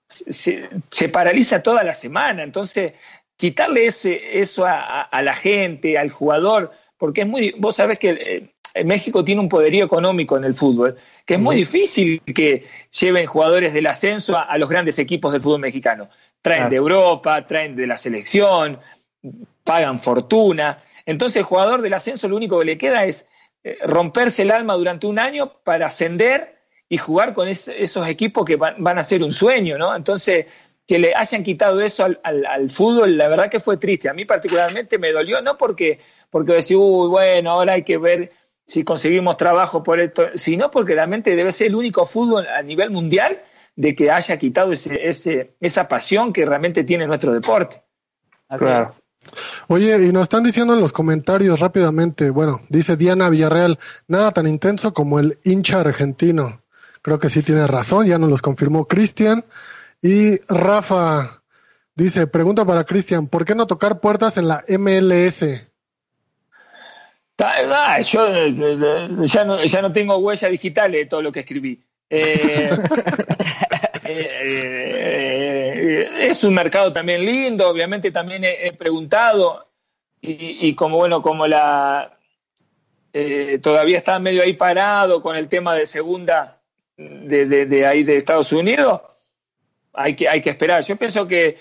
[0.09, 2.43] se, paraliza toda la semana.
[2.43, 2.95] Entonces,
[3.37, 8.85] quitarle ese, eso a, la gente, al jugador, porque es muy, vos sabés que eh,
[8.85, 12.65] México tiene un poderío económico en el fútbol, que es muy difícil que
[12.99, 16.09] lleven jugadores del ascenso a, los grandes equipos del fútbol mexicano.
[16.41, 18.79] Traen de Europa, traen de la selección,
[19.65, 20.79] pagan fortuna.
[21.09, 23.27] Entonces el jugador del ascenso lo único que le queda es
[23.65, 28.57] eh, romperse el alma durante un año para ascender y jugar con esos equipos que
[28.57, 29.97] van, a ser un sueño, ¿no?
[29.97, 30.45] Entonces,
[30.87, 34.11] que le hayan quitado eso al, fútbol, la verdad que fue triste.
[34.11, 38.31] A mí particularmente me dolió, no porque, porque decía, uy, bueno, ahora hay que ver
[38.67, 42.91] si conseguimos trabajo por esto, sino porque realmente debe ser el único fútbol a nivel
[42.91, 43.41] mundial
[43.77, 47.83] de que haya quitado ese, ese, esa pasión que realmente tiene nuestro deporte.
[48.59, 48.93] claro.
[49.69, 54.47] Oye, y nos están diciendo en los comentarios rápidamente, bueno, dice Diana Villarreal, nada tan
[54.47, 56.63] intenso como el hincha argentino.
[57.03, 59.45] Creo que sí tiene razón, ya nos los confirmó Cristian.
[60.03, 61.43] Y Rafa
[61.95, 65.45] dice, pregunta para Cristian, ¿por qué no tocar puertas en la MLS?
[67.41, 71.41] Ah, yo eh, eh, ya no, ya no tengo huella digital de todo lo que
[71.41, 71.81] escribí.
[72.11, 72.71] Eh,
[76.31, 79.69] es un mercado también lindo, obviamente también he, preguntado
[80.21, 82.19] y, como bueno, como la
[83.63, 86.59] todavía está medio ahí parado con el tema de segunda
[86.99, 89.01] de, de, ahí de Estados Unidos,
[89.93, 90.83] hay que, hay que esperar.
[90.83, 91.59] Yo pienso que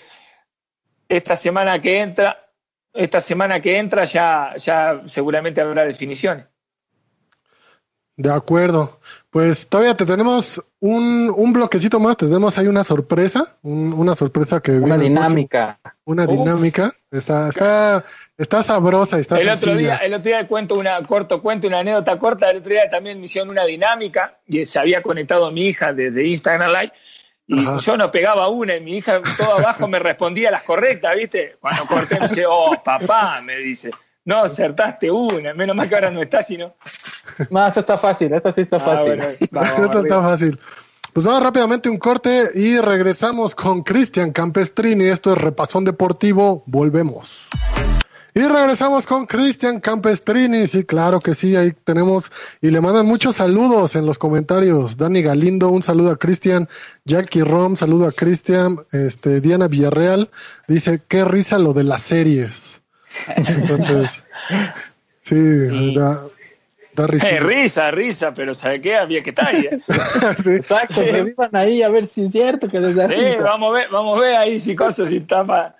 [1.08, 2.50] esta semana que entra,
[2.92, 6.46] esta semana que entra ya, ya seguramente habrá definiciones.
[8.18, 8.98] De acuerdo.
[9.30, 14.72] Pues todavía te tenemos un, un bloquecito más, tenemos ahí una sorpresa, una sorpresa que...
[14.72, 15.78] Una dinámica.
[16.04, 16.92] Una dinámica.
[17.12, 18.04] Está, está,
[18.36, 22.18] está sabrosa, está el otro día El otro día cuento una, corto cuento, una anécdota
[22.18, 25.66] corta, el otro día también me hicieron una dinámica y se había conectado a mi
[25.66, 26.92] hija desde Instagram Live
[27.46, 31.56] y yo no pegaba una y mi hija todo abajo me respondía las correctas, ¿viste?
[31.60, 33.90] Cuando corté me dice, oh, papá, me dice.
[34.28, 36.74] No, acertaste una, menos mal que ahora no está, sino.
[37.48, 39.12] No, esta está fácil, esta sí está ah, fácil.
[39.40, 40.60] esta está fácil.
[41.14, 45.06] Pues vamos rápidamente un corte y regresamos con Cristian Campestrini.
[45.06, 46.62] Esto es Repasón Deportivo.
[46.66, 47.48] Volvemos.
[48.34, 50.66] Y regresamos con Cristian Campestrini.
[50.66, 52.30] Sí, claro que sí, ahí tenemos.
[52.60, 54.98] Y le mandan muchos saludos en los comentarios.
[54.98, 56.68] Dani Galindo, un saludo a Cristian.
[57.06, 58.76] Jackie Rom, saludo a Cristian.
[58.92, 60.28] Este, Diana Villarreal
[60.68, 62.82] dice: Qué risa lo de las series.
[63.36, 64.24] Entonces,
[65.22, 67.28] sí, Da, risa.
[67.30, 68.96] Eh, risa, risa, pero ¿sabe qué?
[68.96, 69.68] Había que estar ahí.
[70.46, 73.72] Exacto, que vivan ahí a ver si es cierto que les da sí, Vamos a
[73.72, 75.76] ver, vamos a ver ahí si cosas, si está para,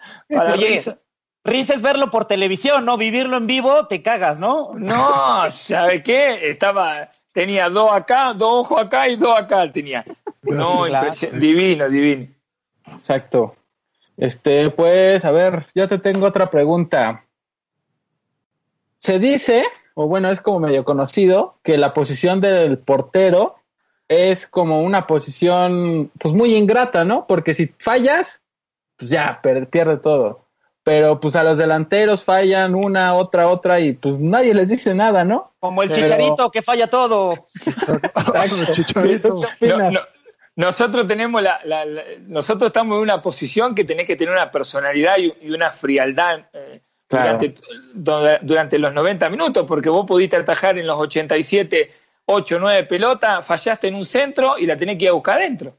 [0.57, 0.99] risa.
[1.45, 2.97] Risa es verlo por televisión, ¿no?
[2.97, 4.75] Vivirlo en vivo te cagas, ¿no?
[4.75, 6.51] No, ¿sabe qué?
[6.51, 10.05] Estaba, tenía dos acá, dos ojos acá y dos acá tenía.
[10.43, 10.85] No,
[11.33, 12.29] divino, divino.
[12.95, 13.58] Exacto.
[14.19, 17.25] Este, pues, a ver, ya te tengo otra pregunta.
[18.99, 23.55] Se dice, o bueno, es como medio conocido, que la posición del portero
[24.09, 27.27] es como una posición, pues muy ingrata, ¿no?
[27.29, 28.43] Porque si fallas,
[28.97, 30.41] pues ya, pierde todo.
[30.83, 35.23] Pero pues a los delanteros fallan una, otra, otra y pues nadie les dice nada,
[35.23, 35.53] ¿no?
[35.61, 37.47] Como el chicharito que falla todo.
[37.67, 39.43] Exacto, chicharito.
[40.59, 41.61] Nosotros tenemos la,
[42.27, 46.81] nosotros estamos en una posición que tenés que tener una personalidad y, una frialdad eh,
[47.95, 51.93] durante, los 90 minutos, porque vos pudiste atajar en los 87,
[52.25, 55.77] 8, 9 pelotas, fallaste en un centro y la tenés que ir a buscar adentro.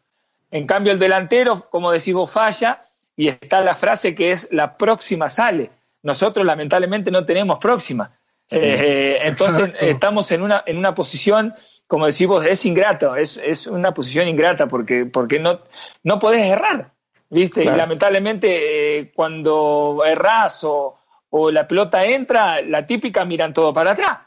[0.50, 2.86] En cambio, el delantero, como decís vos, falla
[3.18, 5.72] y está la frase que es la próxima sale.
[6.04, 8.18] Nosotros lamentablemente no tenemos próxima.
[8.50, 11.54] Eh, entonces estamos en una, en una posición
[11.90, 15.60] como decimos, es ingrato, es, es una posición ingrata porque, porque no,
[16.04, 16.92] no podés errar,
[17.32, 17.64] ¿viste?
[17.64, 20.96] Y lamentablemente eh, cuando erras o,
[21.32, 24.20] o la pelota entra, la típica miran todo para atrás.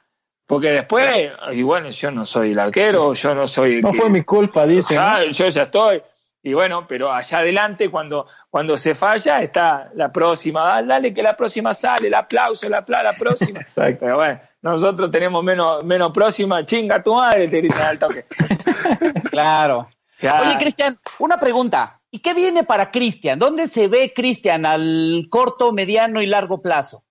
[0.44, 3.98] Porque después, y bueno, yo no soy el arquero, yo no soy el No que-
[3.98, 4.98] fue mi culpa, dice.
[4.98, 6.02] Ah, yo ya estoy.
[6.42, 10.76] Y bueno, pero allá adelante, cuando, cuando se falla, está la próxima.
[10.76, 13.61] Ah, dale que la próxima sale, el aplauso, la, la próxima.
[13.62, 14.00] Exacto.
[14.00, 18.26] Pero bueno, nosotros tenemos menos, menos próxima, chinga tu madre, te gritan al toque.
[19.30, 19.88] Claro.
[20.20, 21.98] Oye, Cristian, una pregunta.
[22.11, 23.38] ¿Y qué viene para Cristian?
[23.38, 27.05] ¿Dónde se ve Cristian al corto, mediano y largo plazo?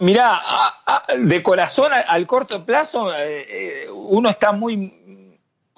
[0.00, 4.76] Mirá, a- a- de corazón al, al corto plazo, eh, eh, uno está muy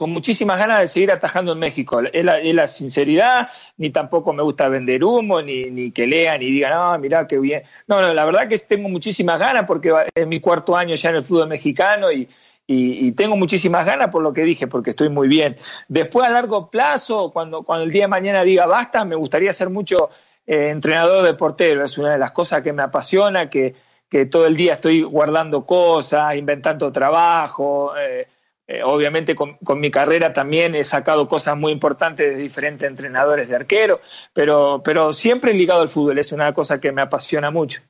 [0.01, 2.01] con muchísimas ganas de seguir atajando en México.
[2.01, 6.73] Es la, sinceridad, ni tampoco me gusta vender humo, ni, ni que lean y digan,
[6.75, 7.65] ah, mirá qué bien.
[7.87, 11.17] No, no, la verdad que tengo muchísimas ganas porque es mi cuarto año ya en
[11.17, 12.27] el fútbol mexicano y,
[12.67, 15.55] y- y tengo muchísimas ganas por lo que dije, porque estoy muy bien.
[15.87, 19.69] Después, a largo plazo, cuando, cuando el día de mañana diga basta, me gustaría ser
[19.69, 20.09] mucho
[20.47, 21.85] eh, entrenador de portero.
[21.85, 23.75] Es una de las cosas que me apasiona, que,
[24.09, 27.93] que todo el día estoy guardando cosas, inventando trabajo.
[27.99, 28.27] eh,
[28.73, 33.49] eh, obviamente con, con mi carrera también he sacado cosas muy importantes de diferentes entrenadores
[33.49, 34.01] de arquero,
[34.33, 37.81] pero, pero siempre ligado al fútbol, es una cosa que me apasiona mucho.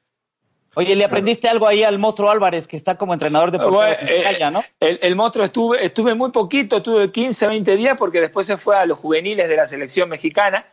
[0.76, 4.00] Oye, ¿le aprendiste algo ahí al monstruo Álvarez, que está como entrenador de porteros Bueno,
[4.00, 4.64] en eh, Celaya, ¿no?
[4.78, 8.76] El, el monstruo estuve, estuve muy poquito, estuve 15, 20 días porque después se fue
[8.76, 10.64] a los juveniles de la selección mexicana.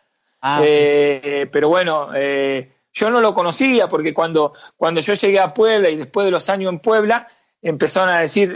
[0.41, 5.39] Ah, Eh, eh, pero bueno, eh, yo no lo conocía porque cuando, cuando yo llegué
[5.39, 7.27] a Puebla y después de los años en Puebla,
[7.61, 8.55] empezaron a decir,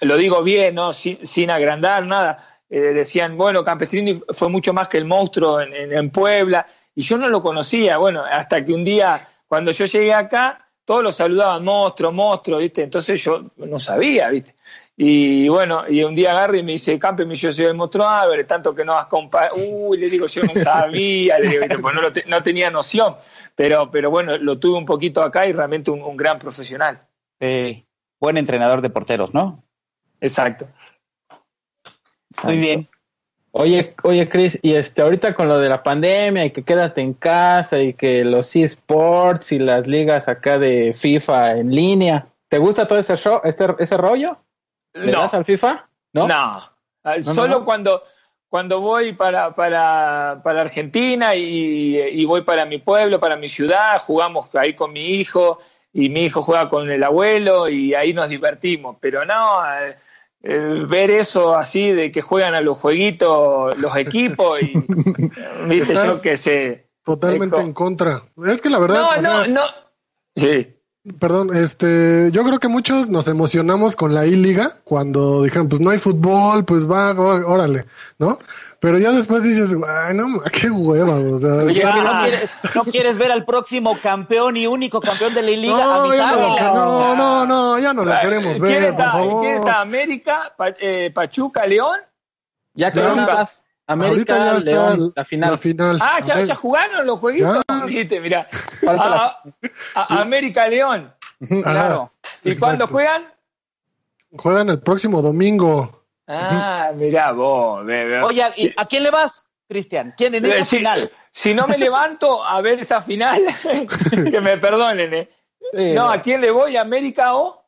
[0.00, 0.92] lo digo bien, ¿no?
[0.92, 5.92] sin, sin agrandar nada, eh, decían, bueno, Campestrini fue mucho más que el monstruo en,
[5.92, 10.12] en- Puebla, y yo no lo conocía, bueno, hasta que un día, cuando yo llegué
[10.12, 12.82] acá, todos lo saludaban, monstruo, monstruo, ¿viste?
[12.82, 14.54] Entonces yo no sabía, ¿viste?
[14.96, 18.46] Y bueno, y un día agarro y me dice, Campe, yo soy el monstruo Álvarez,
[18.46, 22.02] tanto que no has compa Uy, le digo, yo no sabía, le digo, pues no,
[22.02, 23.16] lo te- no tenía noción,
[23.54, 27.00] pero, pero bueno, lo tuve un poquito acá y realmente un, un gran profesional.
[27.40, 27.86] sí.
[28.20, 29.64] buen entrenador de porteros, ¿no?
[30.20, 30.68] Exacto.
[32.44, 32.88] Muy bien.
[33.52, 37.14] Oye, oye, Chris, y este, ahorita con lo de la pandemia y que quédate en
[37.14, 42.86] casa y que los eSports y las ligas acá de FIFA en línea, ¿te gusta
[42.86, 44.38] todo ese show, este, ese rollo?
[44.94, 45.88] ¿Le No, das al FIFA?
[46.12, 46.28] ¿No?
[46.28, 46.34] no.
[47.02, 47.64] Ah, No, Solo no.
[47.64, 48.02] cuando
[48.48, 54.00] cuando voy para, para, para Argentina y, y voy para mi pueblo, para mi ciudad,
[54.00, 55.60] jugamos ahí con mi hijo
[55.92, 58.96] y mi hijo juega con el abuelo y ahí nos divertimos.
[59.00, 59.60] Pero no,
[60.42, 64.72] eh, ver eso así de que juegan a los jueguitos los equipos y
[65.68, 66.90] viste yo que sé.
[67.04, 68.22] Totalmente en contra.
[68.46, 69.62] Es que la verdad, No, no, sea, no.
[70.36, 70.76] Sí.
[71.18, 75.90] Perdón, este, yo creo que muchos nos emocionamos con la I-Liga cuando dijeron, pues no
[75.90, 77.86] hay fútbol, pues va, órale,
[78.18, 78.38] ¿no?
[78.80, 82.02] Pero ya después dices, ay, no, qué hueva, o sea, Oye, ah.
[82.02, 85.98] no, quieres, no quieres ver al próximo campeón y único campeón de la Liga a
[85.98, 88.82] no, ya mitad no, de la- no, no, no, ya no la queremos ¿Quién ver,
[88.82, 89.42] por está, favor.
[89.42, 89.80] ¿Quién está?
[89.80, 90.52] ¿América?
[90.56, 91.66] Pa- eh, ¿Pachuca?
[91.66, 91.98] ¿León?
[92.74, 93.14] Ya que Ya.
[93.14, 93.46] ya
[93.86, 95.50] América, está León, la final.
[95.50, 95.98] La final.
[96.00, 97.60] Ah, ¿ya, ya jugaron los jueguitos?
[97.68, 97.84] Ya.
[97.86, 98.20] Viste,
[98.98, 99.42] Falta la-
[99.94, 101.12] Ah, ah, América León.
[101.62, 102.10] Claro.
[102.44, 102.58] ¿Y exacto.
[102.60, 103.24] cuándo juegan?
[104.36, 106.04] Juegan el próximo domingo.
[106.28, 107.82] Ah, mirá vos.
[108.24, 110.14] Oye, ¿y ¿a quién le vas, Cristian?
[110.16, 111.10] ¿Quién en eh, esta si, final?
[111.32, 113.42] si no me levanto a ver esa final,
[114.30, 115.28] que me perdonen, ¿eh?
[115.72, 116.76] Sí, No, ¿a quién le voy?
[116.76, 117.64] ¿América o?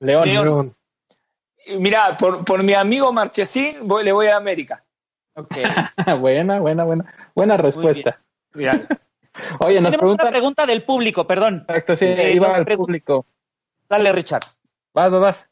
[0.00, 0.24] León.
[0.26, 0.44] León.
[0.44, 0.76] León.
[1.80, 4.82] Mirá, por, por mi amigo Marchesín voy- le voy a América.
[5.34, 5.56] Ok.
[6.18, 7.04] buena, buena, buena.
[7.34, 8.20] Buena respuesta.
[9.60, 11.64] Oye, nos Tenemos una pregunta del público, perdón.
[11.68, 13.26] Exacto, sí, Eh, iba al público.
[13.88, 14.42] Dale, Richard.
[14.94, 15.48] Vas, vas, vas.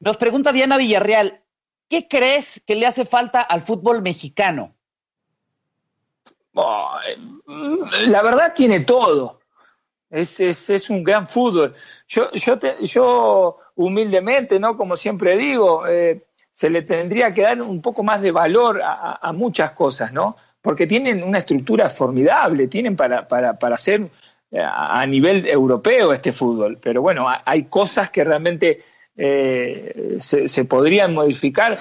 [0.00, 1.38] Nos pregunta Diana Villarreal,
[1.88, 4.74] ¿qué crees que le hace falta al fútbol mexicano?
[6.54, 6.98] Oh,
[7.46, 9.40] la verdad tiene todo.
[10.10, 11.74] Es, es, es un gran fútbol.
[12.08, 14.76] Yo, yo, te- yo humildemente, ¿no?
[14.76, 18.92] Como siempre digo, eh, se le tendría que dar un poco más de valor a,
[18.92, 20.36] a- a muchas cosas, ¿no?
[20.68, 24.02] Porque tienen una estructura formidable, tienen para, para, para hacer
[24.52, 26.76] eh, a nivel europeo este fútbol.
[26.78, 28.78] Pero bueno, ha- hay cosas que realmente
[29.16, 31.74] eh, se, se podrían modificar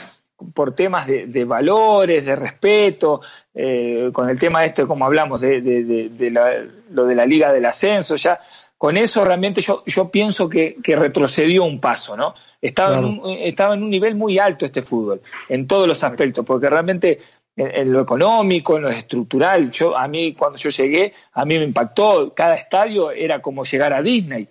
[0.54, 3.20] por temas de, de valores, de respeto,
[3.54, 7.26] eh, con el tema este, como hablamos, de, de- de- de la- lo de la
[7.26, 8.40] Liga del Ascenso, ya
[8.78, 12.36] con eso realmente yo, yo pienso que, que retrocedió un paso, ¿no?
[12.62, 13.08] Estaba, Claro.
[13.08, 16.68] en un, estaba en un nivel muy alto este fútbol, en todos los aspectos, porque
[16.70, 17.20] realmente
[17.58, 21.58] en, en lo económico, en lo estructural, yo a mí cuando yo llegué, a mí
[21.58, 24.48] me impactó, cada estadio era como llegar a Disney.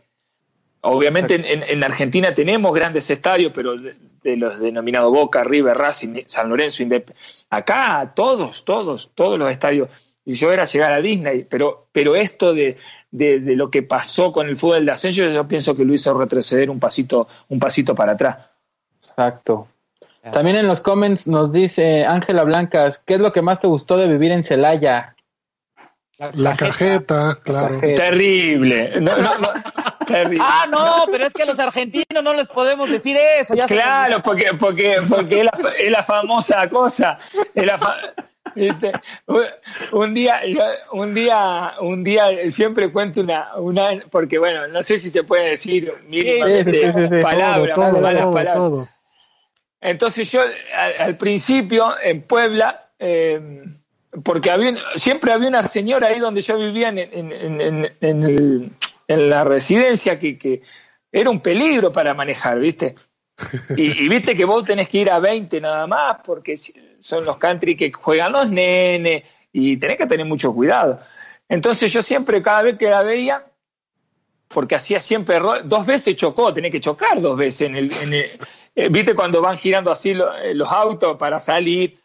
[0.83, 5.77] Obviamente en, en- en Argentina tenemos grandes estadios, pero de, de los denominados Boca, River,
[5.77, 7.11] Racing, San Lorenzo, Indep
[7.51, 9.89] Acá todos, todos, todos los estadios.
[10.25, 12.77] Y yo era llegar a Disney, pero, pero esto de,
[13.13, 16.17] de, de lo que pasó con el fútbol de ascenso, yo pienso que lo hizo
[16.19, 18.37] retroceder un pasito, un pasito para atrás.
[19.01, 19.69] Exacto.
[20.33, 23.97] También en los comments nos dice Ángela Blancas, ¿qué es lo que más te gustó
[23.97, 25.15] de vivir en Celaya?
[26.33, 27.75] La cajeta, claro.
[27.75, 28.05] cajeta.
[28.05, 29.01] Terrible.
[29.01, 29.49] No, no, no,
[30.07, 30.43] terrible.
[30.43, 33.55] Ah, no, pero es que a los argentinos no les podemos decir eso.
[33.55, 37.19] Ya Claro, porque, porque, porque es, la, fa- es la famosa cosa.
[37.55, 37.97] Es la fa-
[38.55, 38.93] ¿viste?
[39.93, 40.41] Un- día,
[40.93, 45.51] un día, un día siempre cuento una, una, porque bueno, no sé si se puede
[45.51, 47.23] decir mínimamente Sí, sí, sí, sí.
[47.23, 48.89] palabras, todo, todo, malas todo, palabras.
[49.81, 50.43] Entonces yo
[50.99, 53.65] al, principio en Puebla, eh,
[54.25, 60.19] porque había, siempre había una señora ahí donde yo vivía en, en- en- la residencia
[60.19, 60.63] que, que
[61.13, 62.97] era un peligro para manejar, ¿viste?
[63.77, 66.59] Y, viste que vos tenés que ir a 20 nada más porque
[67.01, 71.01] son los country que juegan los nenes y tenés que tener mucho cuidado.
[71.49, 73.45] Entonces yo siempre, cada vez que la veía,
[74.49, 77.93] porque hacía siempre error, dos veces chocó, tenés que chocar dos veces en el,
[78.91, 81.99] viste cuando van girando así lo- eh, los autos para salir.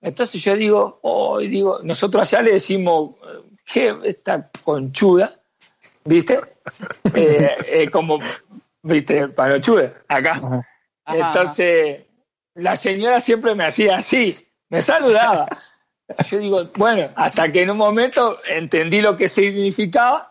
[0.00, 5.38] Entonces yo digo, oh, y digo, nosotros allá le decimos, eh, ¿qué esta conchuda?
[6.04, 6.40] ¿Viste?
[7.14, 8.18] Eh, eh, como,
[8.82, 9.28] ¿viste?
[9.28, 10.32] Panochuda, acá.
[10.32, 10.66] Ajá.
[11.06, 12.02] Ajá, Entonces,
[12.54, 15.48] la señora siempre me hacía así, me saludaba.
[16.30, 20.27] Yo digo, bueno, hasta que en un momento entendí lo que significaba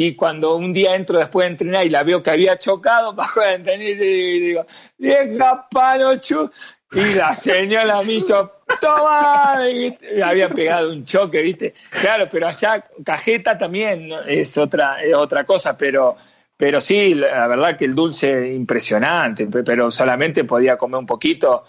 [0.00, 3.40] y cuando un día entro después de entrenar y la veo que había chocado, bajo
[3.40, 4.64] de entender y digo,
[4.96, 6.48] vieja panochu.
[6.92, 11.74] Y la señora me hizo, toma, y me había pegado un choque, ¿viste?
[11.90, 16.16] Claro, pero allá cajeta también es otra, es otra cosa, pero,
[16.56, 21.64] pero sí, la verdad que el dulce impresionante, pe- pero solamente podía comer un poquito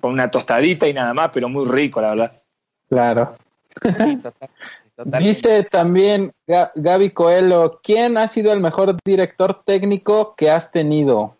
[0.00, 2.32] con una tostadita y nada más, pero muy rico, la verdad.
[2.88, 3.36] Claro.
[5.04, 5.28] Totalmente.
[5.28, 11.36] Dice también Ga- Gaby Coelho, ¿quién ha sido el mejor director técnico que has tenido?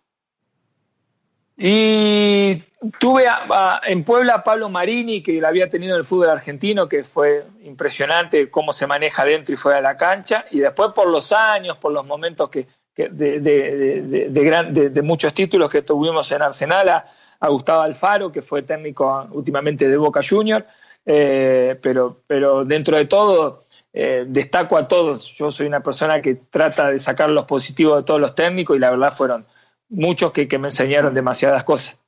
[1.56, 2.62] Y
[2.98, 6.30] tuve a- a- en Puebla a Pablo Marini, que la había tenido en el fútbol
[6.30, 10.46] argentino, que fue impresionante cómo se maneja dentro y fuera de la cancha.
[10.50, 14.74] Y después por los años, por los momentos que, que de, de- de- de- gran-
[15.04, 17.06] muchos títulos que tuvimos en Arsenal, a,
[17.38, 20.66] a Gustavo Alfaro, que fue técnico últimamente de Boca Junior.
[21.04, 25.34] Eh, pero, pero dentro de todo, eh, destaco a todos.
[25.34, 28.80] Yo soy una persona que trata de sacar los positivos de todos los técnicos y
[28.80, 29.46] la verdad fueron
[29.88, 31.98] muchos que, que me enseñaron demasiadas cosas.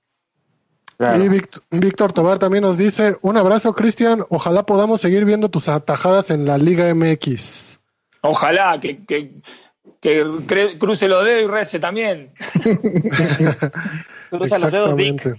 [0.99, 6.31] Y Víctor Tobar también nos dice, un abrazo Cristian, ojalá podamos seguir viendo tus atajadas
[6.31, 7.81] en la Liga MX.
[8.21, 9.33] Ojalá que, que,
[10.79, 12.33] cruce los dedos y rece también.
[14.31, 15.37] Cruza los dedos, Vic.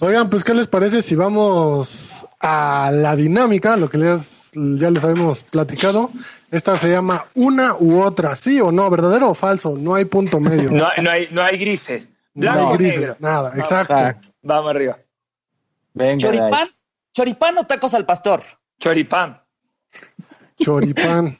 [0.00, 5.02] Oigan, pues ¿qué les parece si vamos a la dinámica, lo que les, ya les
[5.02, 6.10] habíamos platicado?
[6.50, 10.38] Esta se llama una u otra, sí o no, verdadero o falso, no hay punto
[10.40, 10.70] medio.
[10.72, 12.08] No, hay- no hay, no hay grises.
[12.34, 13.16] No hay grises, negro.
[13.18, 14.28] nada, Vamos, exacto.
[14.42, 14.98] Vamos arriba.
[15.94, 16.18] Venga.
[16.18, 16.68] ¿Choripán?
[17.12, 18.42] ¿Choripán o tacos al pastor?
[18.78, 19.42] Choripán.
[20.60, 21.36] Choripán.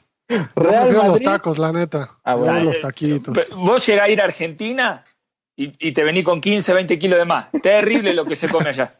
[0.55, 2.17] Real los tacos, la neta.
[2.23, 2.59] Ah, bueno.
[2.65, 3.37] los taquitos.
[3.55, 5.03] Vos llegás a ir a Argentina
[5.59, 7.49] y, y te venís con 15, 20 kilos de más.
[7.61, 8.95] Terrible lo que se come allá.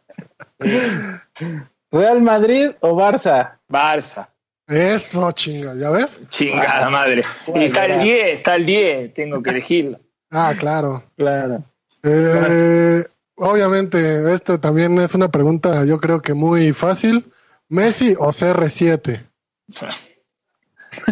[1.90, 3.60] ¿Real Madrid o Barça?
[3.70, 4.28] Barça.
[4.68, 6.20] Eso, chinga, ¿ya ves?
[6.30, 7.24] Chingada madre.
[7.56, 9.14] Y está el 10, está el 10.
[9.14, 10.02] Tengo que elegirlo.
[10.30, 11.02] Ah, claro.
[11.16, 11.64] Claro.
[12.04, 13.06] Eh,
[13.36, 17.32] obviamente, esto también es una pregunta, yo creo que muy fácil.
[17.70, 19.26] ¿Messi o CR7?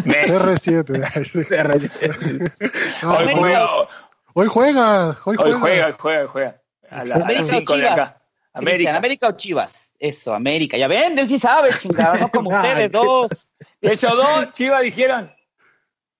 [0.04, 0.72] Messi.
[0.72, 2.52] CR7.
[3.02, 3.26] No, Hoy
[4.42, 5.58] hoy, juega, juega, hoy juega.
[5.60, 6.56] juega, hoy juega, hoy juega.
[6.90, 7.92] A, la- a América las 5 de Chivas.
[7.92, 8.14] acá.
[8.54, 8.96] América.
[8.96, 9.92] ¿América o Chivas?
[9.98, 10.76] Eso, América.
[10.76, 13.50] Ya ven, él sí sabe, chingada, no como ustedes dos.
[13.80, 15.30] Esos dos, Chivas, dijeron.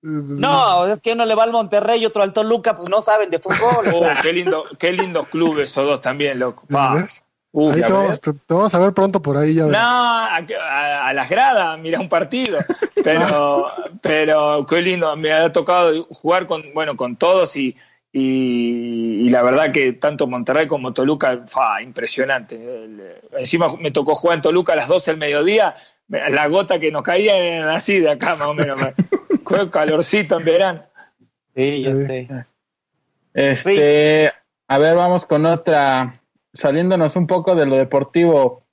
[0.00, 3.30] No, es que uno le va al Monterrey y otro al Toluca, pues no saben
[3.30, 3.86] de fútbol.
[3.94, 6.64] Oh, qué lindo, qué lindos clubes esos dos también, loco.
[7.50, 9.54] Uf, Ahí te, vamos, te- vamos a ver pronto por ahí.
[9.54, 12.58] Ya No, a, a- a las gradas, mira un partido.
[13.02, 13.68] Pero,
[14.02, 17.74] pero qué lindo, me ha tocado jugar con, bueno, con todos y,
[18.18, 22.54] y, y la verdad que tanto Monterrey como Toluca, fa, impresionante.
[22.56, 25.76] El- encima me tocó jugar en Toluca a las 12 del mediodía,
[26.08, 28.80] la gota que nos caía era así de acá más o menos.
[29.46, 30.82] Qué calorcito en verano.
[31.54, 32.28] Sí, yo sé.
[33.34, 34.32] Este,
[34.68, 36.14] a ver, vamos con otra.
[36.52, 38.64] Saliéndonos un poco de lo deportivo.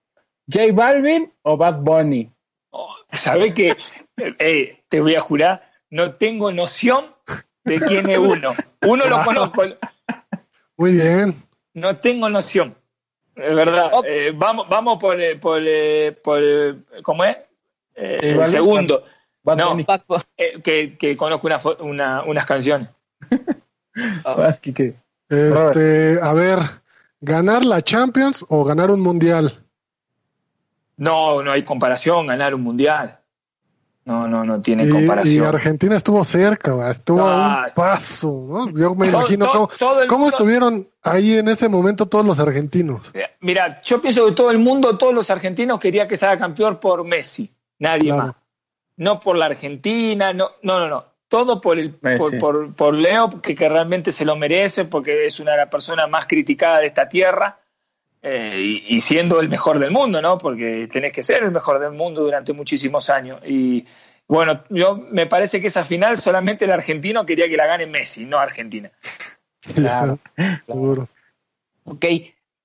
[0.51, 2.29] ¿J Balvin o Bad Bunny?
[3.11, 3.75] ¿Sabés que
[4.39, 7.14] eh, te voy a jurar, no tengo noción
[7.66, 8.53] de quién es uno.
[8.84, 9.63] Uno lo conozco,
[10.78, 11.36] Muy bien.
[11.74, 12.76] no tengo noción.
[13.36, 13.89] Es verdad.
[13.91, 14.03] Oh.
[14.05, 16.41] Eh, vamos, vamos por, eh, por, eh, por
[17.03, 17.36] ¿cómo es?
[17.95, 18.49] Eh, el vale.
[18.51, 19.03] segundo.
[19.43, 19.70] Bad No.
[19.72, 19.86] Bunny.
[20.38, 22.89] Eh, que, que conozco una, una- unas canciones.
[24.61, 24.95] Quique.
[25.30, 26.59] Este, a ver,
[27.22, 29.63] ¿ganar la Champions o ganar un mundial?
[30.97, 33.20] No, no hay comparación, ganar un mundial.
[34.06, 35.47] No, no, no tiene Y, y comparación.
[35.47, 38.70] Argentina estuvo cerca, estuvo a Ah, un paso, ¿no?
[38.70, 42.06] Yo me Todo- imagino todo- cómo, todo el cómo mundo- estuvieron ahí en ese momento
[42.06, 43.10] todos los argentinos.
[43.16, 46.80] Eh, Mira, yo pienso que todo el mundo, todos los argentinos quería que salga campeón
[46.80, 48.24] por Messi, nadie Claro.
[48.28, 48.36] más.
[48.97, 51.06] No por la Argentina, no, no, no, no.
[51.28, 55.39] Todo por el por, por, por Leo, que, que realmente se lo merece, porque es
[55.39, 57.58] una de las personas más criticadas de esta tierra,
[58.28, 60.38] eh, y, y siendo el mejor del mundo, ¿no?
[60.39, 63.39] Porque tenés que ser el mejor del mundo durante muchísimos años.
[63.45, 63.86] Y
[64.28, 68.26] bueno, yo me parece que esa final solamente el argentino quería que la gane Messi,
[68.26, 68.91] no Argentina.
[69.73, 70.19] Claro.
[70.67, 71.07] Seguro.
[71.86, 72.05] Ok.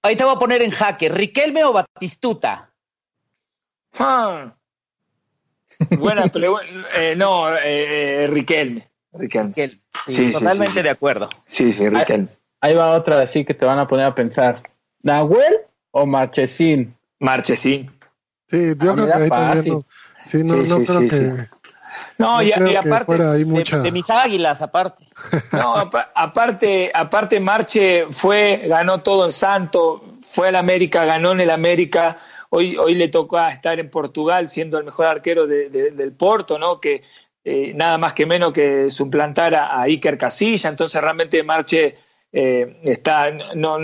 [0.02, 1.08] Ahí te voy a poner en jaque.
[1.08, 2.70] ¿Riquelme o Batistuta?
[3.98, 4.52] Ah.
[5.98, 6.66] Buena pregunta.
[6.94, 8.90] Eh, no, eh, eh, Riquelme.
[9.14, 9.48] Riquelme.
[9.48, 9.80] Riquelme.
[10.06, 10.82] Sí, Sí, totalmente sí.
[10.82, 11.30] de acuerdo.
[11.46, 12.28] Sí, sí, Riquelme.
[12.61, 14.62] Ahí va otra así que te van a poner a pensar.
[15.03, 16.94] ¿Nahuel o Marchesín?
[17.18, 17.90] Marchesín.
[18.48, 19.84] Sí, yo Ah, creo que ahí también no.
[20.26, 21.24] Sí, no, Sí, no sí, creo sí, que, sí.
[22.18, 23.78] No, no y, creo y que aparte, fuera ahí De, mucha.
[23.78, 25.09] de mis águilas, aparte.
[25.53, 31.40] no, apa- aparte, aparte Marche fue, ganó todo en Santo, fue al América, ganó en
[31.40, 32.18] el América.
[32.51, 36.59] Hoy, hoy le tocó estar en Portugal siendo el mejor arquero de- de- del Porto,
[36.59, 36.80] ¿no?
[36.80, 37.03] Que
[37.42, 40.68] eh, nada más que menos que suplantar a, a Iker Casilla.
[40.68, 41.96] Entonces realmente Marche
[42.32, 43.78] eh, está, no,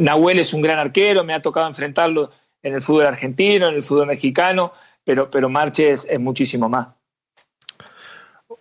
[0.00, 2.30] Nahuel es un gran arquero, me ha tocado enfrentarlo
[2.62, 4.72] en el fútbol argentino, en el fútbol mexicano,
[5.04, 6.88] pero, pero Marche es, es muchísimo más.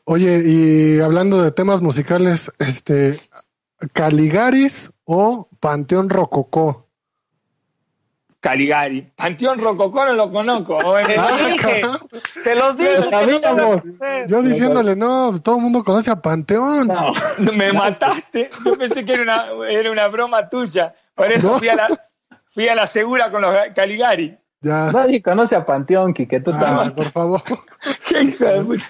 [0.06, 3.20] Oye, y hablando de temas musicales, este,
[3.94, 6.83] Caligaris o Panteón Rococó.
[8.44, 9.10] Caligari.
[9.16, 10.78] Panteón Rococó no lo conozco.
[11.08, 11.82] Te lo dije.
[12.44, 12.98] Te los dije.
[13.00, 13.82] Lo que no te lo- sabíamos.
[14.28, 16.88] Yo diciéndole, no, todo el mundo conoce a Panteón.
[16.90, 17.14] No.
[17.54, 18.50] me mataste.
[18.66, 20.94] Yo pensé que era una, era una broma tuya.
[21.16, 21.60] Por eso No.
[21.60, 21.88] fui, a la,
[22.54, 24.38] fui a la segura con los Caligari.
[24.60, 24.92] Ya.
[24.92, 26.42] Nadie conoce a Panteón, Quique.
[26.42, 26.92] Tú Ah, también.
[26.96, 27.42] por favor.
[28.10, 28.86] Qué hijo de puta.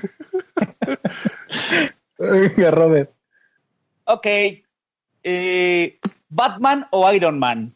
[2.17, 3.11] Venga, Robert.
[4.05, 4.27] Ok.
[5.23, 5.99] Eh,
[6.29, 7.75] ¿Batman o Iron Man?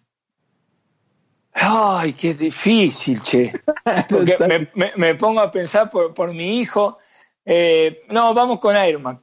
[1.59, 3.51] Ay, qué difícil, che.
[4.09, 6.97] Porque me, me- me pongo a pensar por, por mi hijo.
[7.45, 9.21] Eh, no, vamos con Iron Man.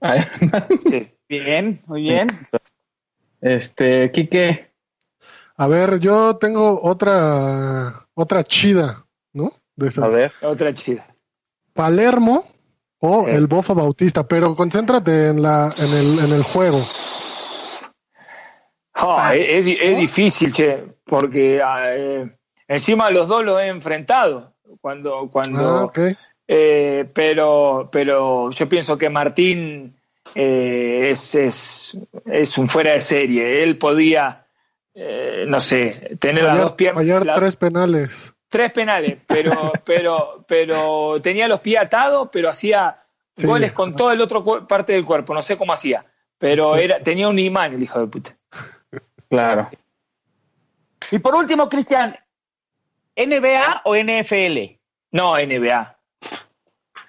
[0.88, 1.10] Sí.
[1.28, 2.28] Bien, muy bien.
[3.40, 4.70] Este, Quique.
[5.56, 9.52] A ver, yo tengo otra, otra chida, ¿no?
[9.76, 10.04] De esas.
[10.04, 10.32] A ver.
[10.42, 11.06] Otra chida.
[11.74, 12.46] Palermo
[13.00, 13.30] o Sí.
[13.32, 16.80] el Bofo Bautista, pero concéntrate en la, en el, en el juego.
[19.00, 22.28] Ah, es, es di- es difícil, che, porque ah, eh,
[22.66, 24.54] encima los dos los he enfrentado.
[24.80, 26.12] Cuando, cuando, Ah.
[26.50, 29.94] Eh, pero, pero yo pienso que Martín
[30.34, 33.62] eh, es, es, es un fuera de serie.
[33.62, 34.46] Él podía,
[34.94, 37.02] eh, no sé, tener las dos piernas.
[37.04, 38.32] fallar la- tres penales.
[38.48, 43.02] tres penales, pero, pero, pero tenía los pies atados, pero hacía
[43.36, 43.46] Sí.
[43.46, 45.32] goles con toda el otro parte del cuerpo.
[45.34, 46.04] No sé cómo hacía,
[46.38, 46.80] pero Sí.
[46.84, 48.36] era, tenía un imán el hijo de puta.
[49.30, 49.70] Claro.
[51.10, 52.16] Y por último, Cristian,
[53.16, 54.78] ¿NBA o NFL?
[55.12, 55.96] No, NBA.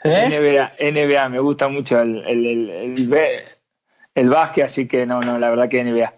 [0.04, 0.30] ¿Eh?
[0.30, 2.70] NBA, NBA, me gusta mucho el, el, el,
[3.10, 3.44] el,
[4.16, 6.14] el básquet, así que no, no, la verdad que NBA.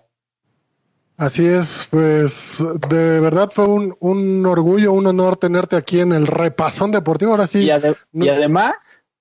[1.17, 2.57] Así es, pues
[2.89, 7.31] de verdad fue un, un orgullo, un honor tenerte aquí en el repasón deportivo.
[7.31, 8.73] Ahora sí, Y, ade- no- y además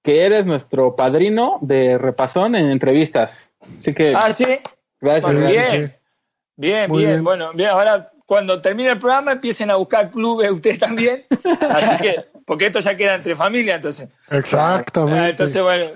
[0.02, 3.50] que eres nuestro padrino de repasón en entrevistas.
[3.78, 4.46] Así que Ah, sí.
[5.00, 5.36] gracias.
[5.36, 5.88] Bien.
[5.90, 5.94] sí.
[6.60, 7.24] Bien, Muy bien, bien.
[7.24, 7.70] Bueno, bien.
[7.70, 11.24] Ahora, cuando termine el programa, empiecen a buscar clubes ustedes también.
[11.70, 14.10] Así que, porque esto ya queda entre familia, entonces.
[14.30, 15.20] exactamente.
[15.20, 15.86] Ah, entonces, bueno.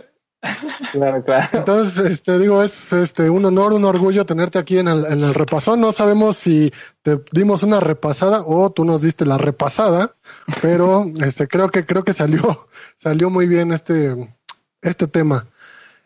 [0.93, 1.49] Claro, claro.
[1.53, 5.35] Entonces, este, digo, es este, un honor, un orgullo tenerte aquí en el, en el
[5.35, 5.83] repasón.
[5.83, 10.15] No sabemos si te dimos una repasada o tú nos diste la repasada,
[10.63, 14.35] pero este, creo que creo que salió, salió muy bien este,
[14.81, 15.47] este tema.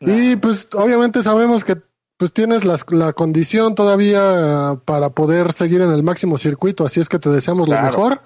[0.01, 1.77] Y pues obviamente sabemos que
[2.19, 7.09] pues tienes las- la condición todavía para poder seguir en el máximo circuito, así es
[7.09, 7.83] que te deseamos Claro.
[7.83, 8.21] lo mejor.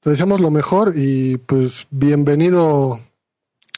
[0.00, 3.00] Te deseamos lo mejor y pues bienvenido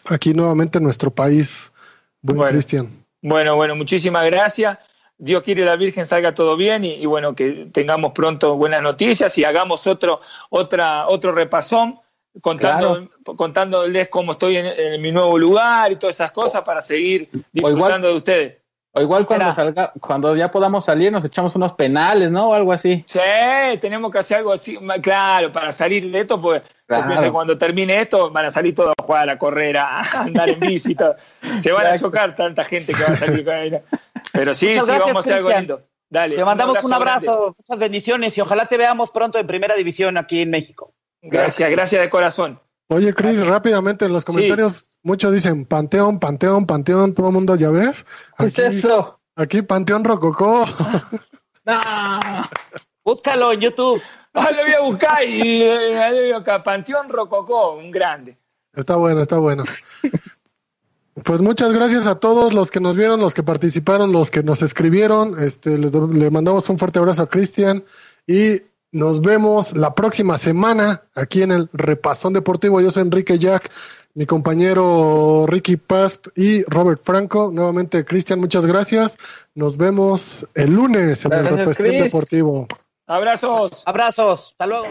[0.04, 1.72] aquí nuevamente en nuestro país,
[2.20, 2.52] buen Bueno.
[2.52, 3.04] Cristian.
[3.22, 4.78] Bueno, bueno, muchísimas gracias.
[5.16, 9.36] Dios quiere la Virgen salga todo bien y, y bueno, que tengamos pronto buenas noticias
[9.38, 10.20] y hagamos otro,
[10.50, 11.98] otra, otro repasón
[12.42, 17.30] contando, contándoles cómo estoy en, en mi nuevo lugar y todas esas cosas para seguir
[17.52, 18.57] disfrutando de ustedes.
[18.92, 22.48] O igual cuando salga, cuando ya podamos salir, nos echamos unos penales, ¿no?
[22.48, 23.04] O algo así.
[23.06, 23.18] Sí,
[23.80, 27.02] tenemos que hacer algo así, claro, para salir de esto, pues Claro.
[27.02, 30.00] yo pienso que cuando termine esto van a salir todos a jugar a la correra,
[30.14, 31.16] a andar en bici y todo.
[31.60, 33.82] Se van a chocar tanta gente que va a salir con.
[34.32, 35.82] Pero sí, Muchas sí, gracias, vamos a hacer algo lindo.
[36.10, 36.36] Dale.
[36.36, 40.40] Te mandamos un abrazo, muchas bendiciones y ojalá te veamos pronto en primera división aquí
[40.40, 40.94] en México.
[41.20, 42.60] Gracias, gracias de corazón.
[42.90, 47.70] Oye, Chris, rápidamente en los comentarios, muchos dicen Panteón, Panteón, Panteón, todo el mundo ya
[47.70, 48.06] ves.
[48.38, 49.20] ¿Qué es Aquí, eso?
[49.36, 50.64] aquí Panteón Rococó.
[51.64, 51.78] No.
[53.04, 54.00] Búscalo en YouTube.
[54.32, 56.62] Ah, lo voy a buscar y eh, lo voy a buscar.
[56.62, 58.38] Panteón Rococó, un grande.
[58.74, 59.64] Está bueno, está bueno.
[61.24, 64.62] Pues muchas gracias a todos los que nos vieron, los que participaron, los que nos
[64.62, 65.38] escribieron.
[65.42, 67.84] Este, le mandamos un fuerte abrazo a Cristian
[68.26, 68.62] y
[68.92, 72.80] nos vemos la próxima semana aquí en el Repasón Deportivo.
[72.80, 73.70] Yo soy Enrique Jack,
[74.14, 77.50] mi compañero Ricky Past y Robert Franco.
[77.52, 79.18] Nuevamente, Cristian, muchas gracias.
[79.54, 82.04] Nos vemos el lunes en el Repasón Chris.
[82.04, 82.66] Deportivo.
[83.06, 83.82] Abrazos.
[83.86, 84.50] Abrazos.
[84.52, 84.86] Hasta luego.